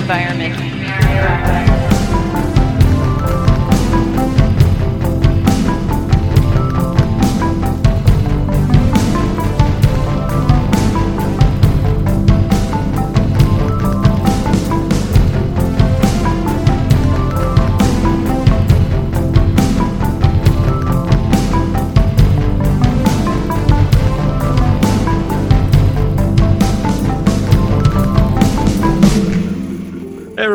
[0.00, 1.85] environment.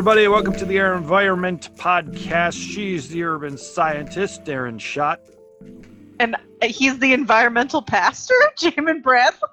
[0.02, 2.54] Everybody, welcome to the Air Environment Podcast.
[2.54, 5.20] She's the urban scientist, Erin Schott.
[6.20, 9.48] And he's the environmental pastor, Jamin Bradley.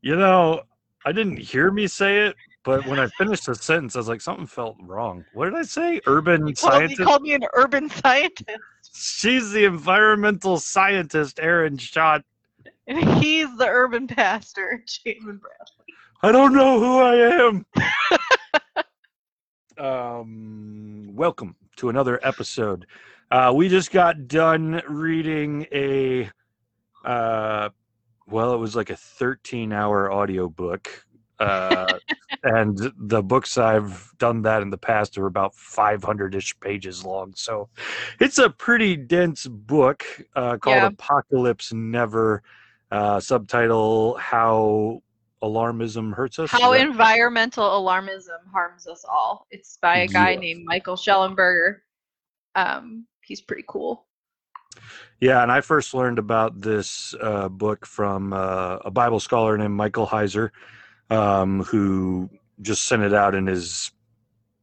[0.00, 0.62] You know,
[1.04, 4.22] I didn't hear me say it, but when I finished the sentence, I was like,
[4.22, 5.26] something felt wrong.
[5.34, 6.00] What did I say?
[6.06, 7.02] Urban Well, he scientist?
[7.02, 8.58] called me an urban scientist.
[8.94, 12.24] She's the environmental scientist, Erin Schott.
[12.86, 15.87] And he's the urban pastor, Jamin Bradley.
[16.20, 17.14] I don't know who I
[17.46, 17.66] am.
[19.84, 22.86] um, welcome to another episode.
[23.30, 26.28] Uh, we just got done reading a,
[27.04, 27.68] uh,
[28.26, 31.06] well, it was like a 13 hour audiobook.
[31.38, 31.98] Uh,
[32.42, 37.32] and the books I've done that in the past are about 500 ish pages long.
[37.36, 37.68] So
[38.18, 40.04] it's a pretty dense book
[40.34, 40.86] uh, called Yeah.
[40.86, 42.42] Apocalypse Never.
[42.90, 45.00] Uh, subtitle How
[45.42, 46.50] Alarmism Hurts Us.
[46.50, 49.46] How environmental alarmism harms us all.
[49.50, 51.78] It's by a guy named Michael Shellenberger.
[52.54, 54.06] Um, he's pretty cool.
[55.20, 59.74] Yeah, and I first learned about this uh, book from uh, a Bible scholar named
[59.74, 60.50] Michael Heiser,
[61.10, 62.30] um, who
[62.60, 63.90] just sent it out in his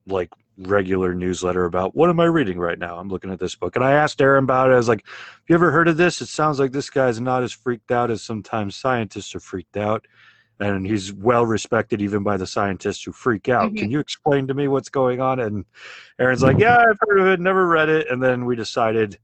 [0.07, 2.97] like regular newsletter about what am I reading right now?
[2.97, 4.73] I'm looking at this book, and I asked Erin about it.
[4.73, 6.21] I was like, "Have you ever heard of this?
[6.21, 10.05] It sounds like this guy's not as freaked out as sometimes scientists are freaked out."
[10.59, 13.71] And he's well respected even by the scientists who freak out.
[13.73, 13.77] Mhm.
[13.77, 15.39] Can you explain to me what's going on?
[15.41, 15.65] And
[16.17, 18.09] Erin's like, Yeah, I've heard of it, never read it.
[18.09, 19.19] And then we decided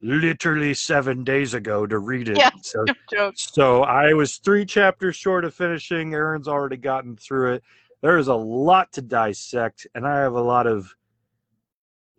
[0.00, 2.36] literally seven days ago to read it.
[2.36, 2.50] Yeah.
[2.62, 6.14] So, No so I was three chapters short of finishing.
[6.14, 7.64] Erin's already gotten through it.
[8.02, 10.94] There is a lot to dissect, and I have a lot of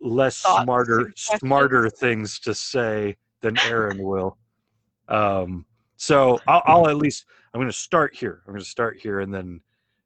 [0.00, 4.36] less Thoughts, smarter smarter things to say than Erin will.
[5.08, 5.64] Um,
[6.00, 8.40] so I'll, I'll at least I'm going to start here.
[8.46, 9.60] I'm going to start here, and then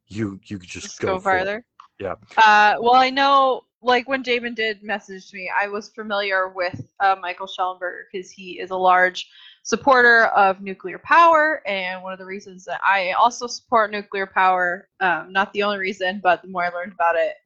[0.09, 1.65] you you just, Just go, go, farther.
[2.01, 2.15] Yeah.
[2.37, 7.15] Uh, well, I know, like when Jamin did message me, I was familiar with uh,
[7.23, 9.31] Michael Shellenberger because he is a large
[9.63, 14.89] supporter of nuclear power, and one of the reasons that I also support nuclear power,
[14.99, 17.37] um, not the only reason, but the more I learned about it,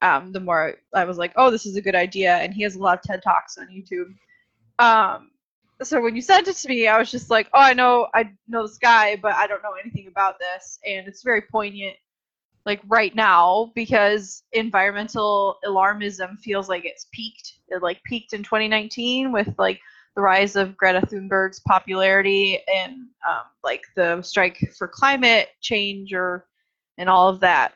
[0.00, 2.36] um, the more I was like, oh, this is a good idea.
[2.36, 4.14] And he has a lot of TED talks on YouTube.
[4.82, 5.32] Um,
[5.82, 8.30] so when you sent it to me, I was just like, oh, I know, I
[8.48, 11.96] know this guy, but I don't know anything about this, and it's very poignant
[12.66, 17.54] like right now because environmental alarmism feels like it's peaked.
[17.68, 19.80] It like peaked in 2019 with like
[20.14, 22.92] the rise of Greta Thunberg's popularity and
[23.28, 26.46] um, like the strike for climate change or
[26.98, 27.74] and all of that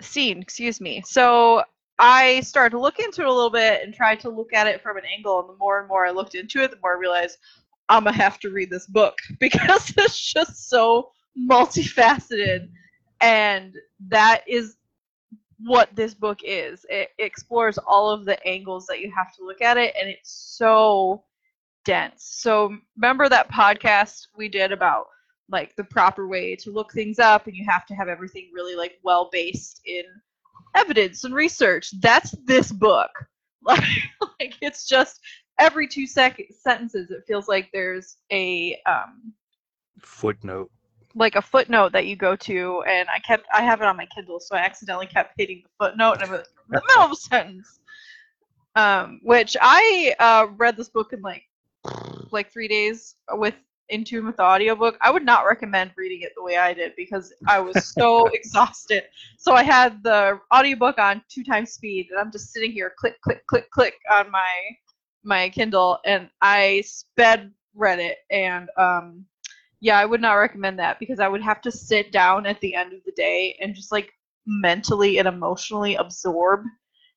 [0.00, 0.40] scene.
[0.40, 1.02] Excuse me.
[1.04, 1.62] So
[1.98, 4.82] I started to look into it a little bit and tried to look at it
[4.82, 5.40] from an angle.
[5.40, 7.38] And the more and more I looked into it, the more I realized
[7.88, 11.10] I'm gonna have to read this book because it's just so
[11.48, 12.68] multifaceted
[13.20, 13.74] and
[14.08, 14.76] that is
[15.60, 19.60] what this book is it explores all of the angles that you have to look
[19.60, 21.24] at it and it's so
[21.84, 25.06] dense so remember that podcast we did about
[25.50, 28.76] like the proper way to look things up and you have to have everything really
[28.76, 30.04] like well based in
[30.74, 33.10] evidence and research that's this book
[33.62, 33.82] like,
[34.40, 35.20] like it's just
[35.58, 39.32] every two sec- sentences it feels like there's a um
[40.00, 40.70] Footnote.
[41.14, 44.06] like a footnote that you go to, and I kept I have it on my
[44.14, 47.80] Kindle, so I accidentally kept hitting the footnote like, the middle of a sentence.
[48.76, 51.42] Um, which I uh, read this book in like
[52.30, 53.54] like three days with
[53.88, 54.96] in tune with the audiobook.
[55.00, 59.04] I would not recommend reading it the way I did because I was so exhausted.
[59.38, 63.20] So I had the audiobook on two times speed, and I'm just sitting here click
[63.22, 64.52] click click click on my
[65.24, 69.24] my Kindle, and I sped read it, and um,
[69.80, 72.74] yeah, I would not recommend that because I would have to sit down at the
[72.74, 74.12] end of the day and just like
[74.46, 76.64] mentally and emotionally absorb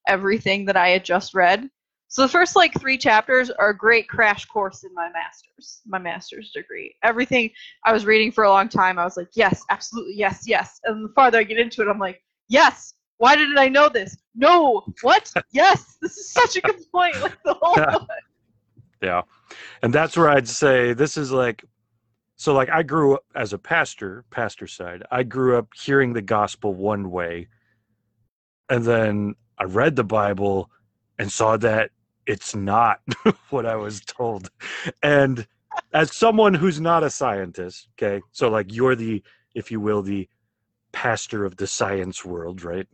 [0.07, 1.69] everything that I had just read.
[2.11, 5.97] So the first like three chapters are a great crash course in my master's, my
[5.97, 6.93] master's degree.
[7.03, 7.49] Everything
[7.85, 10.81] I was reading for a long time, I was like, yes, absolutely, yes, yes.
[10.83, 12.95] And the farther I get into it, I'm like, yes.
[13.19, 14.17] Why didn't I know this?
[14.35, 14.83] No.
[15.03, 15.31] What?
[15.53, 15.95] yes.
[16.01, 17.21] This is such a good point.
[17.21, 18.09] Like the whole book.
[19.01, 19.21] Yeah.
[19.81, 21.63] And that's where I'd say this is like
[22.35, 25.03] so like I grew up as a pastor, pastor side.
[25.11, 27.47] I grew up hearing the gospel one way,
[28.69, 30.69] and then I read the Bible
[31.17, 31.91] and saw that
[32.31, 33.01] it's not
[33.49, 34.49] what I was told.
[35.03, 35.45] And
[35.93, 39.21] as someone who's not a scientist, okay, so like you're the,
[39.53, 40.29] if you will, the
[40.93, 42.87] pastor of the science world, right?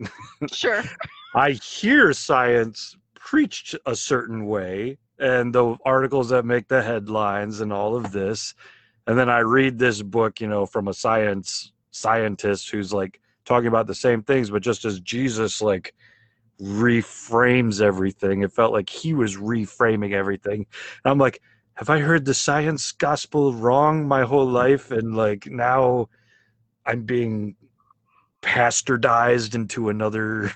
[0.51, 0.83] Sure.
[1.35, 7.71] I hear science preached a certain way and the articles that make the headlines and
[7.71, 8.55] all of this.
[9.05, 13.67] And then I read this book, you know, from a science scientist who's like talking
[13.67, 15.93] about the same things, but just as Jesus like
[16.61, 20.65] reframes everything, it felt like he was reframing everything.
[21.03, 21.41] And I'm like,
[21.75, 24.91] have I heard the science gospel wrong my whole life?
[24.91, 26.09] And like now
[26.85, 27.55] I'm being
[28.41, 30.51] bastardized into another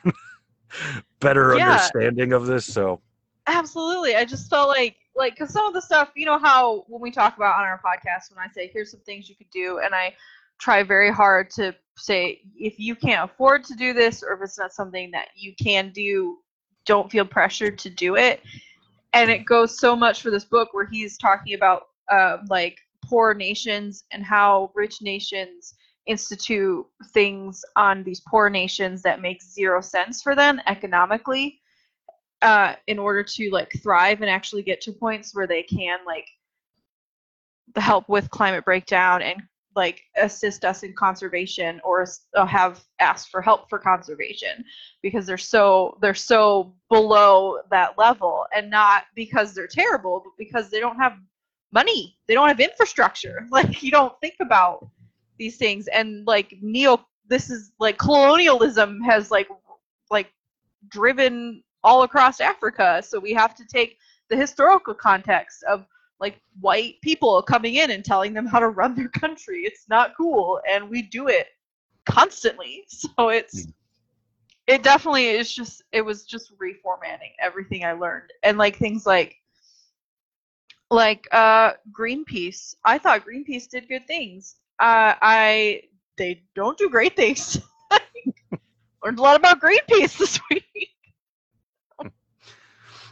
[1.20, 1.56] better Yeah.
[1.56, 2.66] understanding of this.
[2.66, 3.02] So
[3.48, 4.16] Absolutely.
[4.16, 7.12] I just felt like like because some of the stuff, you know how when we
[7.12, 9.94] talk about on our podcast, when I say here's some things you could do, and
[9.94, 10.14] I
[10.62, 14.60] try very hard to say if you can't afford to do this or if it's
[14.60, 16.38] not something that you can do,
[16.86, 18.42] don't feel pressured to do it.
[19.14, 23.34] And it goes so much for this book where he's talking about um, like poor
[23.34, 25.74] nations and how rich nations
[26.06, 31.60] institute things on these poor nations that make zero sense for them economically
[32.42, 36.28] uh, in order to like thrive and actually get to points where they can like
[37.76, 39.42] help with climate breakdown and
[39.76, 44.64] like assist us in conservation or uh, have asked for help for conservation
[45.02, 50.70] because they're so they're so below that level and not because they're terrible but because
[50.70, 51.14] they don't have
[51.72, 54.88] money they don't have infrastructure like you don't think about
[55.38, 59.48] these things and like neo this is like colonialism has like
[60.10, 60.28] like
[60.90, 63.02] driven all across Africa.
[63.04, 63.98] So we have to take
[64.30, 65.86] the historical context of
[66.22, 69.62] like white people coming in and telling them how to run their country.
[69.64, 71.48] It's not cool, and we do it
[72.06, 72.86] constantly.
[73.18, 73.68] So it's
[74.68, 79.36] it definitely is just it was just reformatting everything I learned and like things like
[80.92, 82.76] like uh Greenpeace.
[82.86, 84.56] I thought Greenpeace did good things.
[84.80, 85.82] Uh I
[86.18, 87.60] they don't do great things.
[89.04, 90.90] Learned a lot about Greenpeace this week.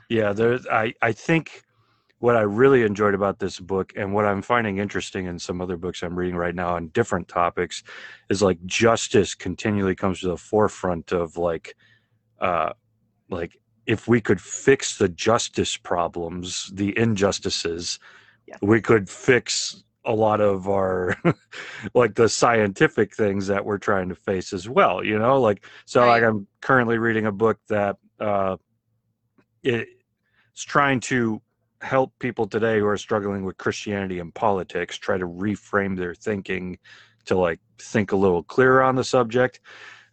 [0.10, 0.60] Yeah, there.
[0.72, 1.64] I I think
[2.20, 5.78] what I really enjoyed about this book, and what I'm finding interesting in some other
[5.78, 7.84] books I'm reading right now on different topics,
[8.30, 11.76] is like justice continually comes to the forefront of like,
[12.40, 12.72] uh,
[13.30, 18.00] like if we could fix the justice problems, the injustices,
[18.48, 18.58] Yeah.
[18.62, 21.16] we could fix a lot of our
[21.94, 26.08] like the scientific things that we're trying to face as well you know like so
[26.08, 28.56] like i'm currently reading a book that uh
[29.62, 29.88] it,
[30.54, 31.42] it's trying to
[31.82, 36.78] help people today who are struggling with Christianity and politics try to reframe their thinking
[37.26, 39.60] to like think a little clearer on the subject.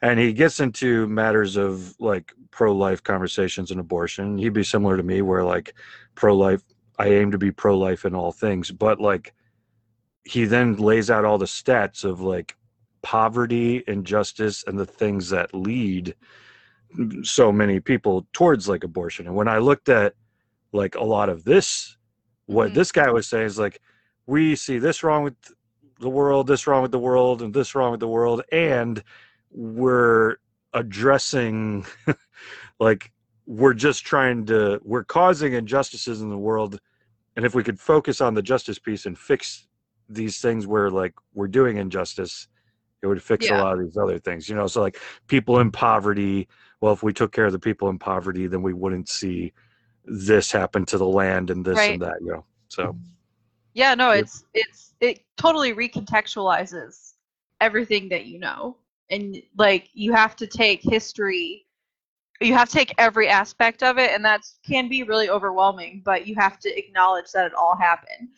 [0.03, 4.39] And he gets into matters of like pro life conversations and abortion.
[4.39, 5.75] He'd be similar to me, where like
[6.15, 6.63] pro life,
[6.99, 9.35] I aim to be pro life in all things, but like
[10.25, 12.57] he then lays out all the stats of like
[13.03, 16.15] poverty, injustice, and the things that lead
[17.23, 19.27] so many people towards like abortion.
[19.27, 20.15] And when I looked at
[20.77, 21.97] like a lot of this,
[22.47, 22.75] what Mhm.
[22.75, 23.81] this guy was saying is like,
[24.27, 25.37] we see this wrong with
[26.01, 29.03] the world, this wrong with the world, and this wrong with the world, and
[29.51, 30.37] we're
[30.73, 31.87] addressing
[32.81, 33.13] like
[33.47, 36.79] we're just trying to we're causing injustices in the world
[37.37, 39.69] and if we could focus on the justice piece and fix
[40.09, 42.49] these things where like we're doing injustice
[43.03, 43.57] it would fix Yeah.
[43.57, 44.99] a lot of these other things you know so like
[45.29, 46.47] people in poverty
[46.81, 49.53] well if we took care of the people in poverty then we wouldn't see
[50.07, 51.91] this happened to the land and this Right.
[51.91, 52.97] and that you know so
[53.75, 54.21] Yeah, no, Yep.
[54.21, 57.15] it's it's it totally recontextualizes
[57.61, 58.77] everything that you know.
[59.11, 61.67] And like you have to take history
[62.41, 66.27] you have to take every aspect of it and that can be really overwhelming, but
[66.27, 68.29] you have to acknowledge that it all happened.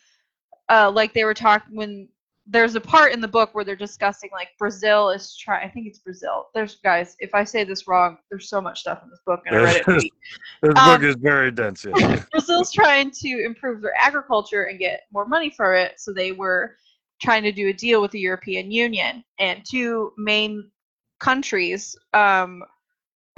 [0.68, 2.08] Uh like they were talking when
[2.50, 5.86] there's a part in the book where they're discussing like Brazil is trying I think
[5.86, 6.48] it's Brazil.
[6.54, 9.56] There's guys, if I say this wrong, there's so much stuff in this book and
[9.56, 10.14] I read it in a week.
[10.62, 12.22] this Um, book is very dense yeah.
[12.32, 16.76] Brazil's trying to improve their agriculture and get more money for it, so they were
[17.20, 19.24] trying to do a deal with the European Union.
[19.38, 20.70] And two main
[21.20, 22.62] countries um,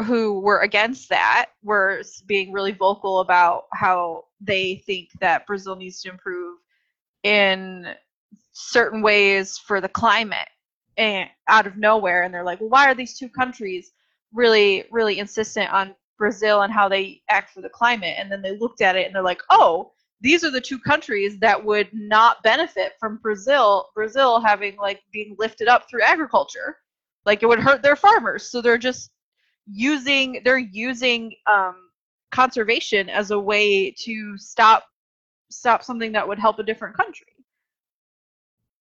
[0.04, 6.00] who were against that were being really vocal about how they think that Brazil needs
[6.02, 6.58] to improve
[7.22, 7.94] in
[8.52, 10.48] certain ways for the climate
[10.96, 13.92] and out of nowhere and they're like well why are these two countries
[14.32, 18.56] really really insistent on brazil and how they act for the climate and then they
[18.58, 22.42] looked at it and they're like oh these are the two countries that would not
[22.42, 26.76] benefit from Brazil Brazil having like being lifted up through agriculture.
[27.24, 28.50] Like it would hurt their farmers.
[28.50, 29.10] So they're just
[29.66, 31.76] using they're using um,
[32.30, 34.84] conservation as a way to stop
[35.50, 37.26] stop something that would help a different country.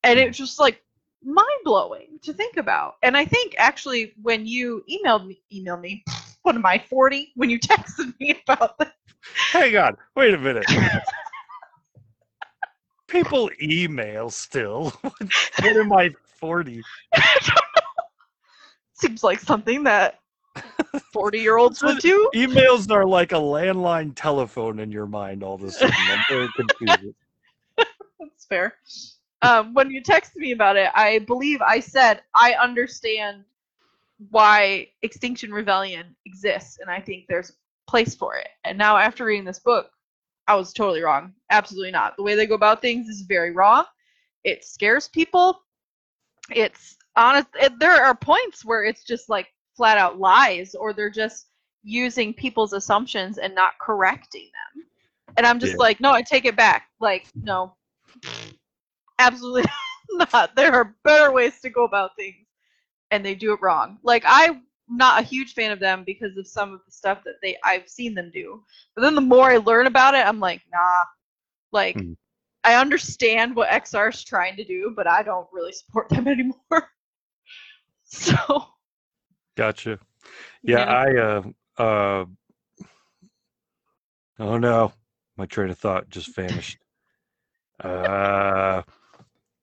[0.04, 0.40] And it's mm.
[0.40, 0.82] just like
[1.24, 2.96] mind blowing to think about.
[3.04, 6.04] And I think actually when you emailed me emailed me,
[6.44, 7.32] what am I, forty?
[7.36, 8.90] When you texted me about this
[9.52, 10.66] Hang on, wait a minute.
[13.08, 14.94] People email still.
[15.02, 16.82] what am I forty?
[18.94, 20.20] Seems like something that
[21.14, 22.30] 40 year olds would do.
[22.36, 25.96] Emails are like a landline telephone in your mind all of a sudden.
[26.10, 27.16] I'm very confused.
[27.78, 28.76] That's fair.
[29.42, 33.46] Um, when you texted me about it, I believe I said I understand
[34.30, 37.54] why Extinction Rebellion exists, and I think there's a
[37.90, 38.50] place for it.
[38.66, 39.92] And now, after reading this book,
[40.48, 41.34] I was totally wrong.
[41.52, 42.18] Absolutely not.
[42.18, 43.86] The way they go about things is very wrong.
[44.44, 45.62] It scares people.
[46.52, 47.48] It's honest.
[47.62, 51.48] It, there are points where it's just like flat out lies, or they're just
[51.84, 54.84] using people's assumptions and not correcting them.
[55.38, 55.78] And I'm just Yeah.
[55.78, 56.90] like, no, I take it back.
[57.00, 57.76] Like, no,
[59.20, 59.64] absolutely
[60.34, 60.56] not.
[60.56, 62.48] There are better ways to go about things,
[63.12, 64.00] and they do it wrong.
[64.04, 67.36] Like I'm not a huge fan of them because of some of the stuff that
[67.44, 68.64] they I've seen them do.
[68.96, 71.06] But then the more I learn about it, I'm like, nah.
[71.72, 72.14] Like Hmm.
[72.64, 76.90] I understand what XR is trying to do, but I don't really support them anymore.
[78.04, 78.66] so
[79.56, 80.00] Gotcha.
[80.66, 81.44] Yeah, I uh
[81.82, 82.26] uh
[84.40, 84.94] oh no.
[85.38, 86.80] My train of thought just vanished.
[87.84, 88.82] uh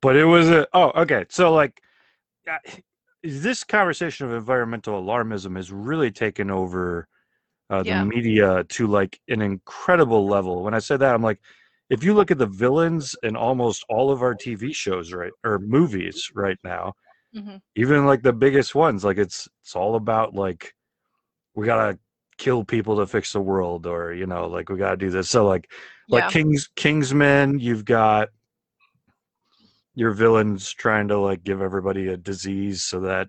[0.03, 1.25] but it was a oh okay.
[1.29, 1.83] So like
[2.51, 2.59] uh,
[3.23, 7.09] this conversation of environmental alarmism has really taken over
[7.71, 8.05] uh, the Yeah.
[8.05, 10.63] media to like an incredible level.
[10.63, 11.41] When I say that, I'm like,
[11.91, 15.59] if you look at the villains in almost all of our TV shows, right, or
[15.61, 16.95] movies right now,
[17.33, 17.61] Mhm.
[17.77, 20.75] even like the biggest ones, like it's it's all about like
[21.55, 21.99] we gotta
[22.39, 25.31] kill people to fix the world, or you know, like we gotta do this.
[25.31, 25.71] So like
[26.11, 28.29] like yeah, Kings Kingsman, you've got
[29.97, 33.29] your villains trying to like give everybody a disease so that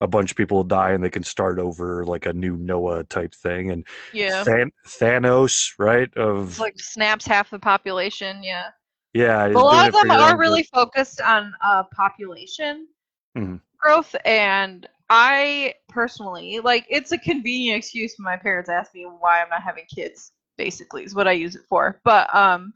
[0.00, 3.04] a bunch of people will die and they can start over like a new Noah
[3.04, 3.70] type thing.
[3.70, 4.42] And yeah.
[4.42, 6.12] Than- Thanos, right?
[6.16, 8.42] Of like snaps half the population.
[8.42, 8.70] Yeah.
[9.12, 10.70] yeah, a lot of them are really good.
[10.72, 12.88] focused on uh, population
[13.36, 13.60] Mhm.
[13.78, 19.40] growth and i personally like it's a convenient excuse when my parents ask me why
[19.40, 22.72] i'm not having kids basically is what i use it for but um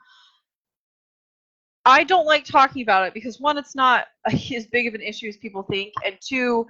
[1.84, 4.06] i don't like talking about it because one it's not
[4.54, 6.66] as big of an issue as people think and two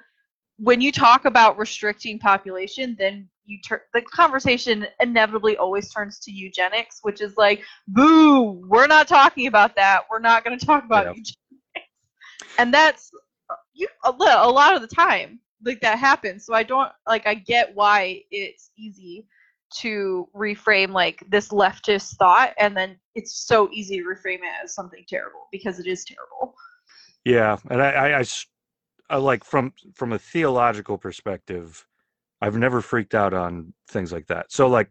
[0.59, 6.30] when you talk about restricting population then you turn the conversation inevitably always turns to
[6.33, 10.02] eugenics which is like boo we're not talking about that.
[10.11, 11.12] We're not going to talk about Yeah.
[11.12, 11.37] eugenics.
[12.59, 13.11] And that's
[13.75, 16.44] you a, a lot of the time like that happens.
[16.44, 19.26] So i don't like i get why it's easy
[19.73, 24.75] to reframe like this leftist thought and then it's so easy to reframe it as
[24.75, 26.54] something terrible because it is terrible
[27.25, 28.25] Yeah, and i i
[29.11, 31.87] i like from from a theological perspective,
[32.40, 34.52] I've never freaked out on things like that.
[34.52, 34.90] So like,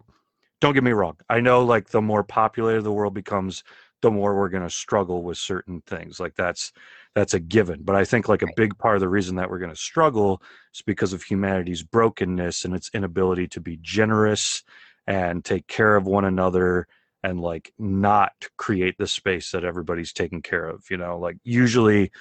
[0.61, 1.17] don't get me wrong.
[1.29, 3.63] I know like the more populated the world becomes,
[4.03, 6.19] the more we're going to struggle with certain things.
[6.19, 6.73] Like that's
[7.15, 7.81] that's a given.
[7.83, 10.41] But I think like a big part of the reason that we're going to struggle
[10.75, 14.63] is because of humanity's brokenness and its inability to be generous
[15.07, 16.87] and take care of one another
[17.23, 20.83] and like not create the space that everybody's taken care of.
[20.91, 22.11] You know, like usually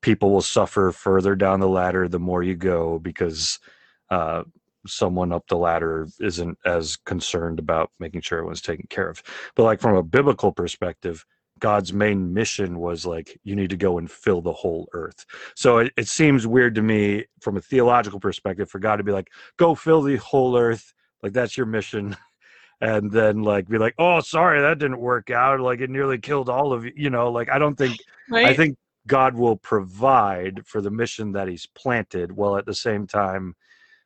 [0.00, 3.60] people will suffer further down the ladder the more you go because
[4.10, 4.42] uh,
[4.86, 9.22] someone up the ladder isn't as concerned about making sure everyone's taken care of.
[9.54, 11.24] But like from a biblical perspective,
[11.58, 15.24] God's main mission was like you need to go and fill the whole earth.
[15.54, 19.12] So it, it seems weird to me from a theological perspective for God to be
[19.12, 22.16] like, go fill the whole earth, like that's your mission.
[22.80, 25.60] And then like be like, oh sorry, that didn't work out.
[25.60, 26.90] Like it nearly killed all of you.
[26.96, 27.96] You know, like I don't think
[28.28, 32.74] right I think God will provide for the mission that He's planted, while at the
[32.74, 33.54] same time,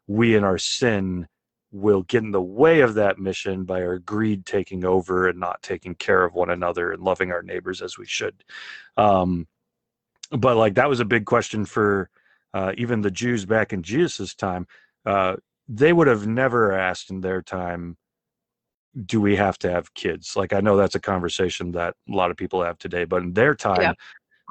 [0.07, 1.29] we in our sin
[1.73, 5.63] will get in the way of that mission by our greed taking over and not
[5.63, 8.45] taking care of one another and loving our neighbors as we should.
[8.97, 9.47] Um,
[10.31, 12.09] but like that was a big question for
[12.55, 14.67] uh, even the Jews back in Jesus' time.
[15.05, 15.37] Uh,
[15.69, 17.97] they would have never asked in their time,
[19.05, 20.37] do we have to have kids?
[20.37, 23.35] Like I know that's a conversation that a lot of people have today, but in
[23.35, 23.93] their time, Yeah.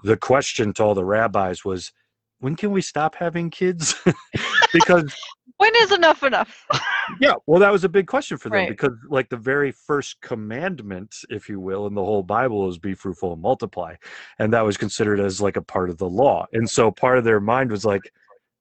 [0.04, 1.92] the question to all the rabbis was,
[2.40, 3.96] when can we stop having kids?
[4.74, 5.16] because
[5.58, 6.66] when is enough enough?
[7.22, 8.70] Yeah well that was a big question for them Right.
[8.70, 12.96] because like the very first commandment if you will in the whole bible is be
[12.96, 13.94] fruitful and multiply
[14.40, 16.48] and that was considered as like a part of the law.
[16.54, 18.02] And so part of their mind was like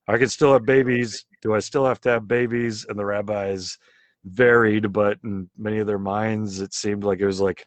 [0.08, 1.24] i can still have babies.
[1.40, 2.84] Do i still have to have babies?
[2.86, 3.78] And the rabbis
[4.26, 7.66] varied but in many of their minds it seemed like it was like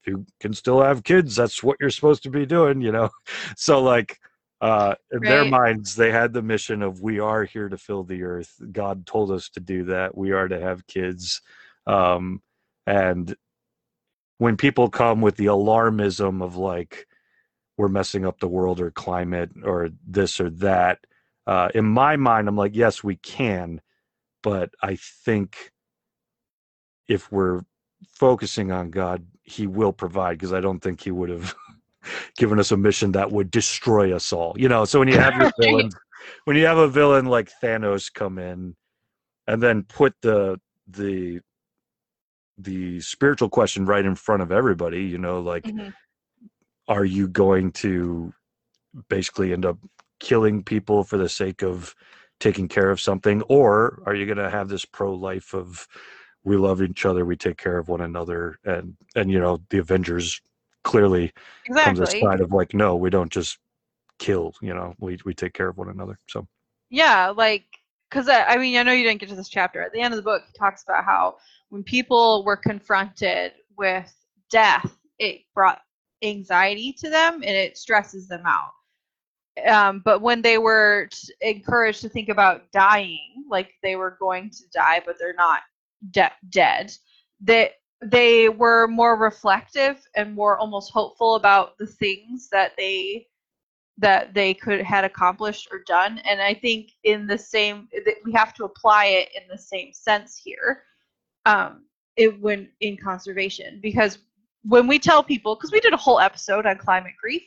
[0.00, 3.10] if you can still have kids that's what you're supposed to be doing you know?
[3.56, 4.18] So like
[4.60, 8.24] uh in their minds they had the mission of we are here to fill the
[8.24, 8.54] earth.
[8.72, 10.16] God told us to do that.
[10.16, 11.42] We are to have kids.
[11.86, 12.42] Um
[12.86, 13.36] and
[14.38, 17.06] when people come with the alarmism of like
[17.78, 21.00] we're messing up the world or climate or this or that
[21.46, 23.80] uh in my mind i'm like yes we can
[24.42, 25.72] but i think
[27.08, 27.62] if we're
[28.08, 31.54] focusing on god he will provide because i don't think he would have
[32.36, 34.84] given us a mission that would destroy us all you know?
[34.84, 35.90] So when you have your villain,
[36.44, 38.76] when you have a villain like thanos come in
[39.46, 41.40] and then put the the
[42.58, 45.92] the spiritual question right in front of everybody you know like Mhm.
[46.88, 48.32] are you going to
[49.08, 49.78] basically end up
[50.20, 51.94] killing people for the sake of
[52.38, 53.42] taking care of something?
[53.42, 55.86] Or are you going to have this pro life of
[56.44, 59.78] we love each other we take care of one another and and you know the
[59.78, 60.40] avengers
[60.86, 61.32] clearly
[61.82, 62.20] comes Exactly.
[62.20, 63.58] aside of like no we don't just
[64.18, 66.46] kill you know we we take care of one another so
[66.90, 67.64] Yeah, like,
[68.08, 69.82] because I, I mean, I know you didn't get to this chapter.
[69.82, 71.36] At the end of the book, he talks about how
[71.70, 74.12] when people were confronted with
[74.50, 75.80] death, it brought
[76.22, 78.70] anxiety to them and it stresses them out.
[79.66, 84.50] Um, but when they were t- encouraged to think about dying, like they were going
[84.50, 85.62] to die, but they're not
[86.12, 86.92] de- dead,
[87.44, 87.72] that
[88.02, 93.26] they were more reflective and more almost hopeful about the things that they
[93.98, 96.18] that they could had accomplished or done.
[96.24, 99.92] And i think in the same that we have to apply it in the same
[99.92, 100.82] sense here
[101.46, 101.84] um
[102.16, 103.80] it when in conservation.
[103.82, 104.18] Because
[104.64, 107.42] when we tell people because we did a whole episode on climate grief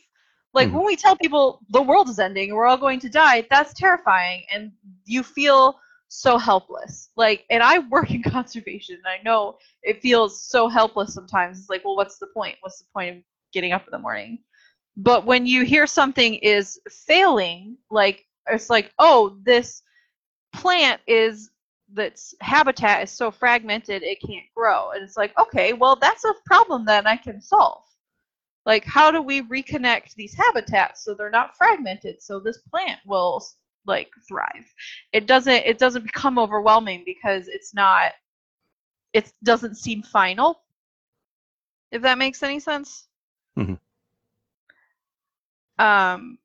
[0.54, 0.74] like Mhm.
[0.74, 3.74] when we tell people the world is ending and we're all going to die that's
[3.74, 4.44] terrifying.
[4.52, 4.72] And
[5.04, 5.78] you feel
[6.10, 7.10] so helpless.
[7.16, 11.58] Like and i work in conservation and i know it feels so helpless sometimes.
[11.58, 12.56] It's like well what's the point?
[12.60, 14.40] What's the point of getting up in the morning?
[14.96, 19.82] But when you hear something is failing like it's like oh this
[20.52, 21.50] plant is
[21.92, 24.90] that's habitat is so fragmented it can't grow.
[24.90, 27.84] And it's like okay well that's a problem that i can solve.
[28.66, 33.44] Like how do we reconnect these habitats so they're not fragmented so this plant will
[33.86, 34.72] like thrive.
[35.12, 38.12] It doesn't it doesn't become overwhelming because it's not
[39.12, 40.62] it doesn't seem final.
[41.92, 43.08] If that makes any sense.
[43.56, 43.78] Mhm.
[45.78, 46.38] um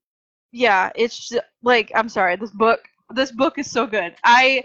[0.51, 4.15] yeah it's ju- like i'm sorry this book this book is so good.
[4.23, 4.63] I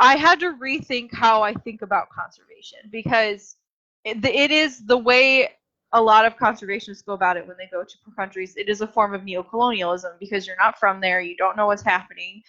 [0.00, 3.56] i had to rethink how i think about conservation because
[4.04, 5.48] it, it is the way
[5.92, 8.54] a lot of conservationists go about it when they go to poor countries.
[8.56, 11.82] It is a form of neocolonialism because you're not from there you don't know what's
[11.82, 12.42] happening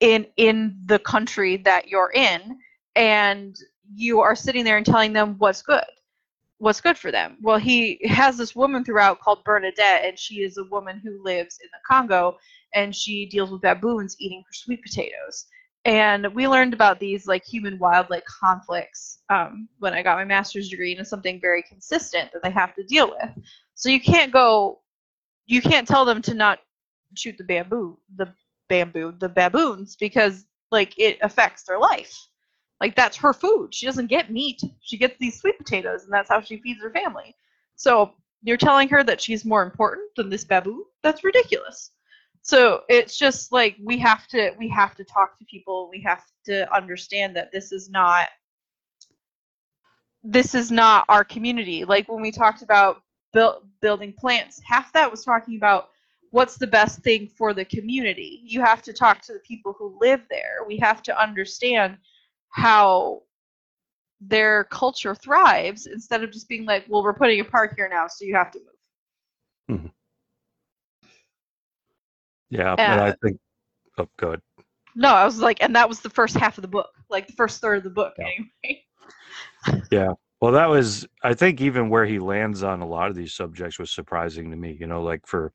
[0.00, 2.58] in in the country that you're in
[2.96, 3.56] and
[3.94, 5.84] you are sitting there and telling them what's good
[6.58, 7.36] what's good for them.
[7.42, 11.58] Well he has this woman throughout called bernadette and she is a woman who lives
[11.62, 12.38] in the congo
[12.74, 15.46] and she deals with baboons eating her sweet potatoes
[15.84, 20.68] and we learned about these like human wildlife conflicts um, when i got my master's
[20.68, 23.30] degree and it's something very consistent that they have to deal with.
[23.74, 24.80] So you can't go
[25.46, 26.60] you can't tell them to not
[27.14, 28.32] shoot the bamboo the
[28.68, 32.14] bamboo the baboons because like it affects their life.
[32.80, 33.74] Like that's her food.
[33.74, 34.60] She doesn't get meat.
[34.80, 37.34] She gets these sweet potatoes and that's how she feeds her family.
[37.76, 40.84] So you're telling her that she's more important than this baboon?
[41.02, 41.90] That's ridiculous
[42.44, 45.88] so it's just like we have to we have to talk to people.
[45.90, 48.28] We have to understand that this is not
[50.22, 51.86] this is not our community.
[51.86, 53.00] Like when we talked about
[53.32, 55.88] build, building plants half that was talking about
[56.32, 58.42] what's the best thing for the community.
[58.44, 60.66] You have to talk to the people who live there.
[60.68, 61.96] We have to understand
[62.50, 63.22] how
[64.20, 68.06] their culture thrives instead of just being like well we're putting a park here now
[68.06, 69.86] so you have to move mm-hmm.
[72.50, 73.38] Yeah and i Uh, think
[73.98, 74.40] oh good
[74.94, 77.32] no i was like and that was the first half of the book like the
[77.32, 78.26] first third of the book Yeah.
[78.26, 78.84] anyway
[79.90, 80.12] yeah.
[80.40, 83.78] Well, that was, I think, even where he lands on a lot of these subjects
[83.78, 84.76] was surprising to me.
[84.78, 85.52] You know, like for,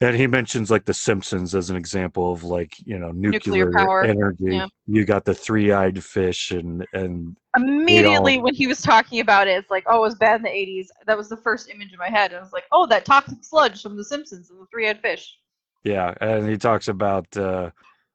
[0.00, 4.04] and he mentions like the Simpsons as an example of like you know nuclear, Nuclear
[4.04, 4.44] energy.
[4.56, 4.66] yeah.
[4.86, 9.70] You got the three-eyed fish, and and immediately when he was talking about it it's
[9.70, 12.08] like oh it was bad in the 80s that was the first image in my
[12.08, 15.00] head and i was like oh that toxic sludge from the simpsons and the three-eyed
[15.00, 15.36] fish
[15.84, 17.70] yeah, and he talks about uh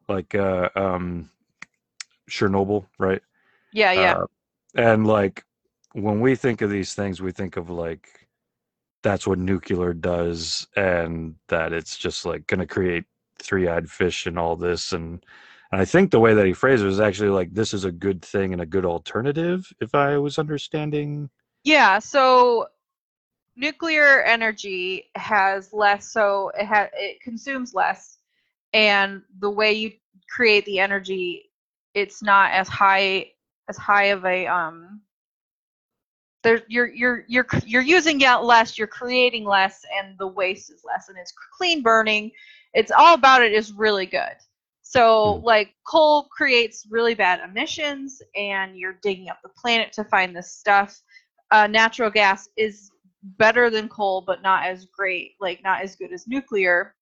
[0.07, 1.29] like uh um
[2.29, 3.21] Chernobyl, right?
[3.73, 4.13] Yeah, yeah.
[4.13, 4.25] Uh,
[4.75, 5.43] and like
[5.93, 8.24] when we think of these things, we think of like
[9.05, 13.05] that's what nuclear does, and that it's just like going to create
[13.39, 14.93] three-eyed fish and all this.
[14.93, 15.23] And,
[15.71, 17.91] and I think the way that he phrased it was actually like this is a
[17.91, 19.71] good thing and a good alternative.
[19.79, 21.29] If I was understanding,
[21.63, 22.67] Yeah, so
[23.55, 28.17] nuclear energy has less so it ha- it consumes less
[28.73, 29.93] and the way you
[30.29, 31.51] create the energy
[31.93, 33.31] it's not as high
[33.69, 35.01] as high of a um
[36.45, 40.83] there you're you're you're you're using out less you're creating less and the waste is
[40.85, 42.31] less and it's clean burning
[42.75, 44.37] it's all about it is really good
[44.83, 45.43] so Hmm.
[45.43, 50.53] like coal creates really bad emissions and you're digging up the planet to find this
[50.53, 51.01] stuff
[51.51, 52.91] uh, natural gas is
[53.37, 56.95] better than coal, but not as great, like not as good as nuclear.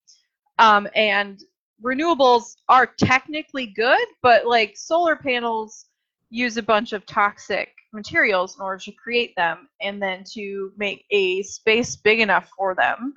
[0.59, 1.43] Um, and
[1.83, 5.87] renewables are technically good, but like solar panels
[6.33, 11.05] use a bunch of toxic materials in order to create them, and then to make
[11.11, 13.13] a space big enough for them,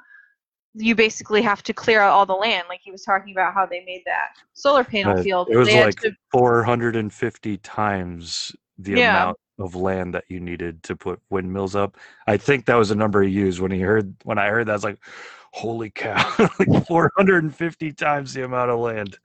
[0.74, 2.64] you basically have to clear out all the land.
[2.68, 5.48] Like he was talking about how they made that solar panel Uh, field.
[5.50, 9.08] it was they like to- 450 times the Yeah.
[9.22, 11.96] amount of land that you needed to put windmills up.
[12.26, 14.72] I think that was the number he used when he heard when I heard that.
[14.72, 14.98] I was like,
[15.52, 16.16] "Holy cow!
[16.58, 19.18] like 450 times the amount of land."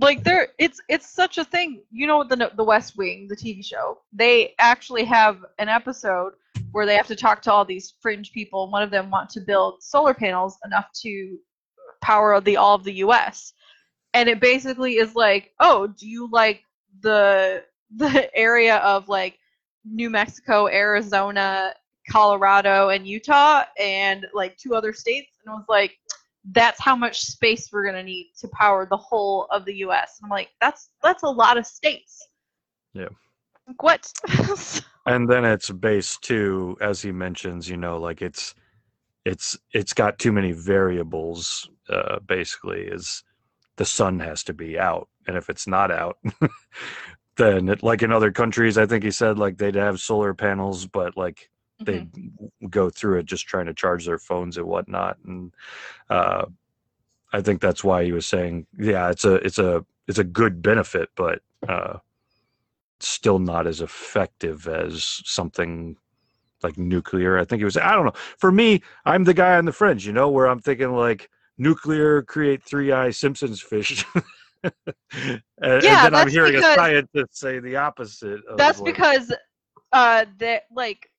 [0.00, 1.82] Like there it's it's such a thing.
[1.90, 3.98] You know the the west wing the tv show?
[4.12, 6.34] They actually have an episode
[6.72, 9.40] where they have to talk to all these fringe people one of them want to
[9.40, 11.38] build solar panels enough to
[12.02, 13.52] power the all of the us
[14.14, 16.62] and it basically is like oh do you like
[17.00, 17.62] the
[17.96, 19.38] the area of like
[19.84, 21.72] new mexico arizona
[22.08, 25.30] colorado and utah and like two other states?
[25.44, 25.98] And it was like
[26.52, 30.18] that's how much space we're going to need to power the whole of the US.
[30.20, 32.28] And I'm like, that's that's a lot of states.
[32.94, 33.08] Yeah.
[33.66, 34.12] Like, what?
[35.06, 38.54] And then it's based too, as he mentions, you know, like it's
[39.24, 41.70] it's it's got too many variables.
[41.88, 43.22] Uh, basically, is
[43.76, 46.18] the sun has to be out, and if it's not out,
[47.36, 50.86] then it, like in other countries, I think he said like they'd have solar panels,
[50.86, 52.70] but like they Mhm.
[52.70, 55.52] go through it just trying to charge their phones and whatnot and
[56.10, 56.46] uh
[57.32, 60.62] i think that's why he was saying yeah it's a it's a it's a good
[60.62, 61.98] benefit but uh
[63.00, 65.96] still not as effective as something
[66.62, 67.38] like nuclear.
[67.38, 68.14] I think it was i don't know.
[68.38, 72.22] For me i'm the guy on the fringe you know where i'm thinking like nuclear
[72.22, 74.04] create three eye simpsons fish.
[74.64, 74.72] And,
[75.62, 79.32] and then i'm hearing because- a scientist say the opposite of That's like- because
[79.92, 81.10] uh that like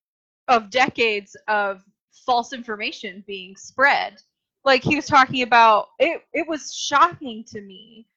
[0.48, 1.84] of decades of
[2.26, 4.22] false information being spread.
[4.66, 8.08] Like he was talking about it it was shocking to me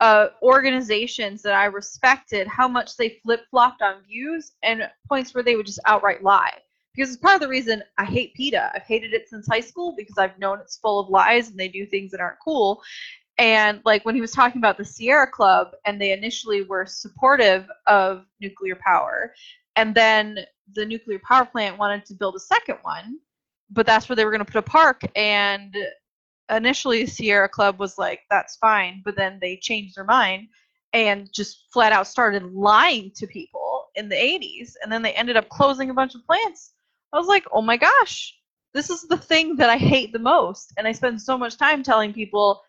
[0.00, 5.56] uh organizations that I respected how much they flip-flopped on views and points where they
[5.56, 6.54] would just outright lie.
[6.94, 8.72] Because it's part of the reason I hate PETA.
[8.74, 11.68] I've hated it since high school because I've known it's full of lies and they
[11.68, 12.82] do things that aren't cool.
[13.38, 17.66] And like when he was talking about the Sierra Club and they initially were supportive
[17.86, 19.32] of nuclear power
[19.76, 20.38] and then
[20.74, 23.18] the nuclear power plant wanted to build a second one,
[23.70, 25.02] but that's where they were going to put a park.
[25.16, 25.76] And
[26.50, 30.48] initially, Sierra Club was like, "That's fine," but then they changed their mind
[30.92, 35.36] and just flat out started lying to people in the 80s, and then they ended
[35.36, 36.72] up closing a bunch of plants.
[37.12, 38.36] I was like, "Oh my gosh,
[38.74, 41.82] this is the thing that I hate the most," and I spend so much time
[41.82, 42.62] telling people,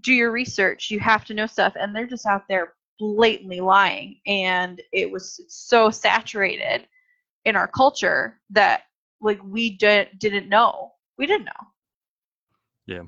[0.00, 0.90] "Do your research.
[0.90, 5.40] You have to know stuff," and they're just out there blatantly lying and it was
[5.48, 6.86] so saturated
[7.44, 8.82] in our culture that
[9.20, 11.52] like we didn't didn't know we didn't know
[12.86, 13.02] Yeah.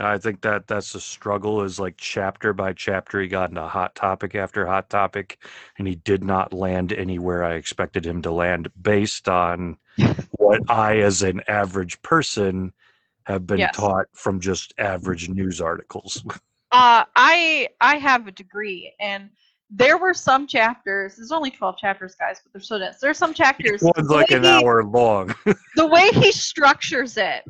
[0.00, 3.94] I think that that's the struggle is like chapter by chapter he got into hot
[3.96, 5.38] topic after hot topic
[5.78, 9.76] and he did not land anywhere I expected him to land based on
[10.38, 12.72] what I as an average person
[13.24, 13.74] have been Yes.
[13.74, 16.24] taught from just average news articles.
[16.72, 19.30] uh i i have a degree and
[19.70, 22.98] there were some chapters there's only 12 chapters guys but they're so dense.
[23.00, 25.34] There's some chapters One's like an he- hour long.
[25.76, 27.44] the way he structures it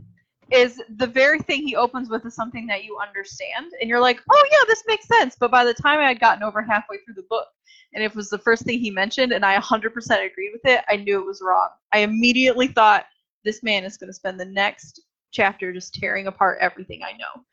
[0.50, 4.20] is the very thing he opens with is something that you understand and you're like
[4.31, 5.37] oh yeah this makes sense.
[5.38, 7.46] But by the time i had gotten over halfway through the book
[7.94, 9.87] and it was the first thing he mentioned and i 100%
[10.26, 11.68] agreed with it i knew it was wrong.
[11.92, 13.07] I immediately thought
[13.44, 17.44] this man is going to spend the next chapter just tearing apart everything i know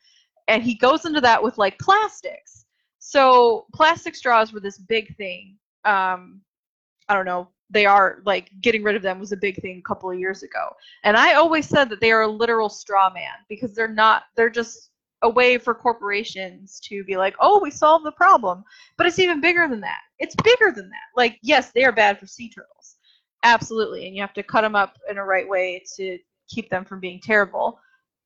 [0.48, 2.66] and he goes into that with like plastics
[3.00, 6.42] so plastic straws were this big thing um
[7.10, 9.88] i don't know they are like getting rid of them was a big thing a
[9.88, 10.70] couple of years ago
[11.04, 14.50] and I always said that they are a literal straw man because they're not, they're
[14.50, 14.90] just
[15.22, 18.64] a way for corporations to be like, oh, we solved the problem.
[18.98, 20.02] But it's even bigger than that.
[20.18, 21.08] It's bigger than that.
[21.16, 22.98] Like, yes, they are bad for sea turtles.
[23.44, 24.08] Absolutely.
[24.08, 26.18] And you have to cut them up in a right way to
[26.50, 27.80] keep them from being terrible.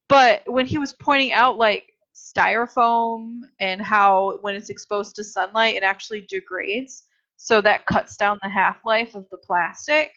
[0.08, 1.92] But when he was pointing out, like,
[2.36, 7.04] styrofoam and how when it's exposed to sunlight, it actually degrades.
[7.38, 10.12] So that cuts down the half life of the plastic.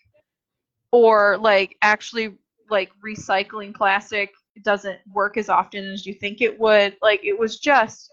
[0.90, 2.36] Or, like, actually,
[2.68, 4.30] like, recycling plastic
[4.62, 6.96] doesn't work as often as you think it would.
[7.00, 8.12] Like it was just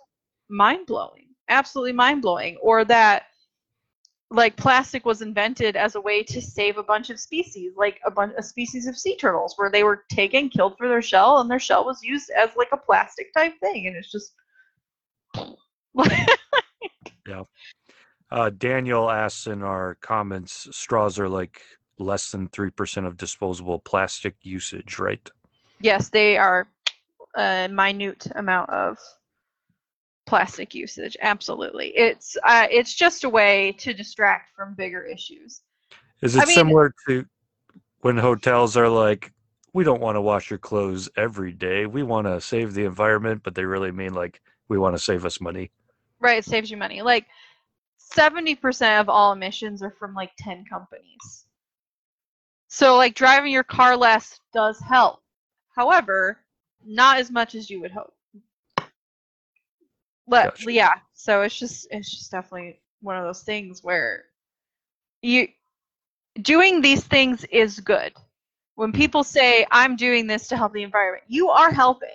[0.49, 2.57] mind blowing, absolutely mind blowing.
[2.61, 3.23] Or that
[4.31, 8.11] like plastic was invented as a way to save a bunch of species, like a
[8.11, 11.49] bunch a species of sea turtles, where they were taken, killed for their shell, and
[11.49, 14.33] their shell was used as like a plastic type thing, and it's just.
[17.27, 17.43] yeah.
[18.31, 21.61] Uh, Daniel asks in our comments, straws are like
[21.97, 25.29] less than 3% of disposable plastic usage, right?
[25.81, 26.67] yes, they are
[27.35, 28.97] a minute amount of
[30.29, 31.17] plastic usage.
[31.21, 35.61] Absolutely, it's uh, it's just a way to distract from bigger issues.
[36.21, 37.25] Is it I mean, similar to
[38.01, 39.33] when hotels are like,
[39.73, 41.87] we don't want to wash your clothes every day.
[41.87, 45.25] We want to save the environment, but they really mean like we want to save
[45.25, 45.71] us money.
[46.19, 47.01] Right, it saves you money.
[47.01, 47.25] Like
[48.15, 51.45] 70% of all emissions are from like 10 companies.
[52.67, 55.21] So like driving your car less does help.
[55.75, 56.39] However,
[56.85, 58.13] not as much as you would hope.
[60.29, 60.71] But gotcha.
[60.71, 64.25] yeah, so it's just it's just definitely one of those things where
[65.21, 65.47] you
[66.41, 68.13] doing these things is good.
[68.75, 68.97] When hmm.
[68.97, 72.09] people say I'm doing this to help the environment, you are helping